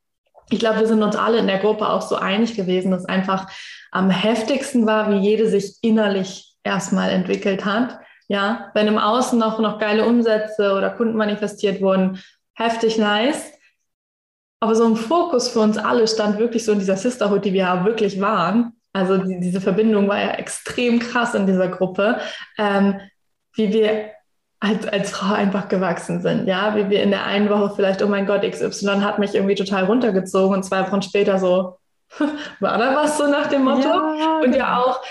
ich 0.49 0.59
glaube, 0.59 0.79
wir 0.79 0.87
sind 0.87 1.03
uns 1.03 1.15
alle 1.15 1.39
in 1.39 1.47
der 1.47 1.59
Gruppe 1.59 1.87
auch 1.87 2.01
so 2.01 2.15
einig 2.15 2.55
gewesen, 2.55 2.91
dass 2.91 3.05
einfach 3.05 3.47
am 3.91 4.09
heftigsten 4.09 4.85
war, 4.85 5.11
wie 5.11 5.17
jede 5.17 5.47
sich 5.47 5.77
innerlich 5.81 6.55
erstmal 6.63 7.09
entwickelt 7.09 7.65
hat. 7.65 7.99
Ja, 8.29 8.71
wenn 8.73 8.87
im 8.87 8.97
Außen 8.97 9.37
noch, 9.37 9.59
noch 9.59 9.77
geile 9.77 10.05
Umsätze 10.05 10.73
oder 10.73 10.89
Kunden 10.89 11.17
manifestiert 11.17 11.81
wurden, 11.81 12.19
heftig 12.53 12.97
nice. 12.97 13.51
Aber 14.59 14.75
so 14.75 14.85
ein 14.85 14.95
Fokus 14.95 15.49
für 15.49 15.59
uns 15.59 15.77
alle 15.77 16.07
stand 16.07 16.39
wirklich 16.39 16.63
so 16.63 16.71
in 16.71 16.79
dieser 16.79 16.95
Sisterhood, 16.95 17.43
die 17.43 17.53
wir 17.53 17.61
ja 17.61 17.85
wirklich 17.85 18.21
waren. 18.21 18.73
Also 18.93 19.17
die, 19.17 19.39
diese 19.39 19.59
Verbindung 19.59 20.07
war 20.07 20.19
ja 20.19 20.31
extrem 20.31 20.99
krass 20.99 21.33
in 21.33 21.47
dieser 21.47 21.67
Gruppe, 21.67 22.19
ähm, 22.57 22.99
wie 23.55 23.73
wir 23.73 24.11
als, 24.59 24.87
als 24.87 25.11
Frau 25.11 25.33
einfach 25.33 25.67
gewachsen 25.67 26.21
sind. 26.21 26.47
Ja, 26.47 26.75
wie 26.75 26.89
wir 26.89 27.03
in 27.03 27.11
der 27.11 27.25
einen 27.25 27.49
Woche 27.49 27.73
vielleicht, 27.75 28.01
oh 28.01 28.07
mein 28.07 28.25
Gott, 28.25 28.49
XY 28.49 29.01
hat 29.01 29.19
mich 29.19 29.35
irgendwie 29.35 29.55
total 29.55 29.85
runtergezogen 29.85 30.55
und 30.55 30.63
zwei 30.63 30.87
Wochen 30.87 31.01
später 31.01 31.37
so, 31.39 31.77
war 32.61 32.77
da 32.77 32.95
was 32.95 33.17
so 33.17 33.27
nach 33.27 33.47
dem 33.47 33.63
Motto? 33.63 33.89
Ja, 33.89 34.39
und 34.41 34.55
ja 34.55 34.65
genau. 34.65 34.91
auch 34.91 35.01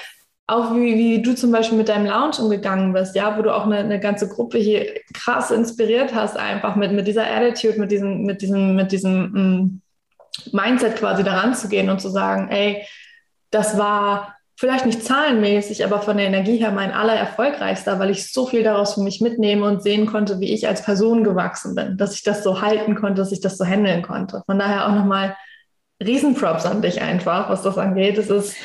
auch 0.46 0.74
wie, 0.74 0.96
wie 0.96 1.22
du 1.22 1.34
zum 1.34 1.52
Beispiel 1.52 1.78
mit 1.78 1.88
deinem 1.88 2.06
Lounge 2.06 2.36
umgegangen 2.40 2.92
bist, 2.92 3.14
ja, 3.14 3.38
wo 3.38 3.42
du 3.42 3.54
auch 3.54 3.64
eine, 3.64 3.78
eine 3.78 4.00
ganze 4.00 4.28
Gruppe 4.28 4.58
hier 4.58 4.86
krass 5.14 5.50
inspiriert 5.50 6.14
hast, 6.14 6.36
einfach 6.36 6.76
mit, 6.76 6.92
mit 6.92 7.06
dieser 7.06 7.26
Attitude, 7.26 7.78
mit 7.78 7.90
diesem, 7.90 8.22
mit 8.22 8.42
diesem, 8.42 8.74
mit 8.74 8.92
diesem 8.92 9.32
mm, 9.32 9.82
Mindset 10.52 10.96
quasi 10.96 11.22
daran 11.22 11.54
zu 11.54 11.68
gehen 11.68 11.90
und 11.90 12.00
zu 12.00 12.08
sagen, 12.08 12.48
ey, 12.50 12.84
das 13.50 13.78
war 13.78 14.36
vielleicht 14.56 14.86
nicht 14.86 15.04
zahlenmäßig, 15.04 15.84
aber 15.84 16.00
von 16.00 16.16
der 16.16 16.26
Energie 16.26 16.58
her 16.58 16.70
mein 16.70 16.92
allererfolgreichster, 16.92 17.98
weil 17.98 18.10
ich 18.10 18.32
so 18.32 18.46
viel 18.46 18.62
daraus 18.62 18.94
für 18.94 19.00
mich 19.00 19.20
mitnehme 19.20 19.66
und 19.66 19.82
sehen 19.82 20.06
konnte, 20.06 20.40
wie 20.40 20.52
ich 20.52 20.68
als 20.68 20.82
Person 20.82 21.24
gewachsen 21.24 21.74
bin, 21.74 21.96
dass 21.96 22.14
ich 22.14 22.22
das 22.22 22.42
so 22.42 22.60
halten 22.60 22.94
konnte, 22.94 23.20
dass 23.22 23.32
ich 23.32 23.40
das 23.40 23.58
so 23.58 23.64
handeln 23.64 24.02
konnte. 24.02 24.42
Von 24.46 24.58
daher 24.58 24.86
auch 24.86 24.94
nochmal 24.94 25.36
Riesenprops 26.02 26.66
an 26.66 26.82
dich 26.82 27.00
einfach, 27.00 27.48
was 27.48 27.62
das 27.62 27.78
angeht. 27.78 28.18
Es 28.18 28.30
ist 28.30 28.56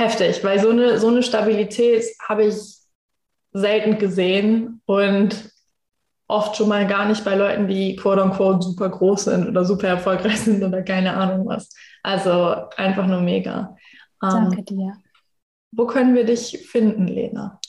heftig, 0.00 0.42
weil 0.42 0.58
so 0.58 0.70
eine, 0.70 0.98
so 0.98 1.08
eine 1.08 1.22
Stabilität 1.22 2.04
habe 2.28 2.44
ich 2.44 2.78
selten 3.52 3.98
gesehen 3.98 4.80
und 4.86 5.50
oft 6.28 6.56
schon 6.56 6.68
mal 6.68 6.86
gar 6.86 7.06
nicht 7.06 7.24
bei 7.24 7.34
Leuten, 7.34 7.66
die 7.66 7.96
quote 7.96 8.22
unquote 8.22 8.62
super 8.62 8.88
groß 8.88 9.24
sind 9.24 9.48
oder 9.48 9.64
super 9.64 9.88
erfolgreich 9.88 10.40
sind 10.40 10.62
oder 10.62 10.82
keine 10.82 11.14
Ahnung 11.16 11.46
was. 11.46 11.70
Also 12.02 12.68
einfach 12.76 13.06
nur 13.06 13.20
mega. 13.20 13.76
Ähm, 14.22 14.30
Danke 14.50 14.62
dir. 14.62 14.94
Wo 15.72 15.86
können 15.86 16.14
wir 16.14 16.24
dich 16.24 16.66
finden, 16.70 17.06
Lena? 17.06 17.60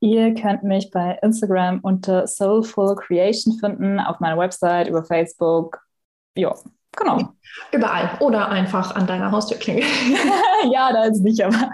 Ihr 0.00 0.34
könnt 0.34 0.62
mich 0.62 0.90
bei 0.90 1.18
Instagram 1.22 1.80
unter 1.80 2.26
Soulful 2.26 2.96
Creation 2.96 3.58
finden, 3.58 3.98
auf 3.98 4.20
meiner 4.20 4.38
Website, 4.38 4.88
über 4.88 5.04
Facebook. 5.04 5.80
Ja, 6.36 6.54
Genau. 6.96 7.32
Überall. 7.72 8.16
Oder 8.20 8.48
einfach 8.48 8.94
an 8.94 9.06
deiner 9.06 9.30
Haustür 9.30 9.58
klingeln. 9.58 9.86
ja, 10.72 10.92
da 10.92 11.04
ist 11.04 11.20
nicht, 11.20 11.42
aber. 11.44 11.72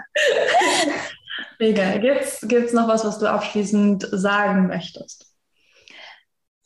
Mega. 1.59 1.97
Gibt 1.97 2.51
es 2.51 2.73
noch 2.73 2.87
was, 2.87 3.05
was 3.05 3.19
du 3.19 3.29
abschließend 3.29 4.07
sagen 4.11 4.67
möchtest? 4.67 5.33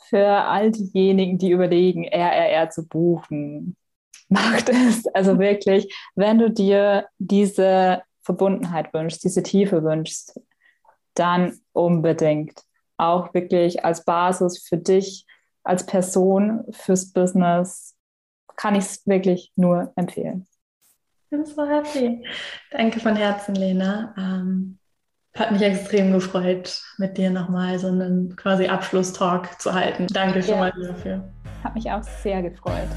Für 0.09 0.27
all 0.27 0.71
diejenigen, 0.71 1.37
die 1.37 1.51
überlegen, 1.51 2.05
RRR 2.07 2.69
zu 2.69 2.87
buchen, 2.87 3.75
macht 4.29 4.69
es. 4.69 5.05
Also 5.13 5.39
wirklich, 5.39 5.93
wenn 6.15 6.39
du 6.39 6.49
dir 6.49 7.07
diese 7.17 8.01
Verbundenheit 8.23 8.93
wünschst, 8.93 9.23
diese 9.23 9.43
Tiefe 9.43 9.83
wünschst, 9.83 10.39
dann 11.13 11.59
unbedingt. 11.73 12.61
Auch 12.97 13.33
wirklich 13.33 13.85
als 13.85 14.03
Basis 14.03 14.59
für 14.67 14.77
dich, 14.77 15.25
als 15.63 15.85
Person, 15.85 16.65
fürs 16.71 17.11
Business, 17.13 17.96
kann 18.57 18.75
ich 18.75 18.83
es 18.83 19.07
wirklich 19.07 19.53
nur 19.55 19.93
empfehlen. 19.95 20.45
Ich 21.23 21.29
bin 21.29 21.45
so 21.45 21.65
happy. 21.65 22.25
Danke 22.71 22.99
von 22.99 23.15
Herzen, 23.15 23.55
Lena. 23.55 24.13
Ähm, 24.17 24.79
hat 25.35 25.51
mich 25.51 25.61
extrem 25.61 26.11
gefreut, 26.11 26.81
mit 26.97 27.17
dir 27.17 27.29
nochmal 27.29 27.77
so 27.77 27.87
einen 27.87 28.35
quasi 28.35 28.67
Abschlusstalk 28.67 29.61
zu 29.61 29.73
halten. 29.73 30.07
Danke 30.07 30.41
schon 30.41 30.55
ja. 30.55 30.59
mal 30.59 30.73
dafür. 30.81 31.29
Hat 31.63 31.75
mich 31.75 31.89
auch 31.91 32.03
sehr 32.03 32.41
gefreut. 32.41 32.89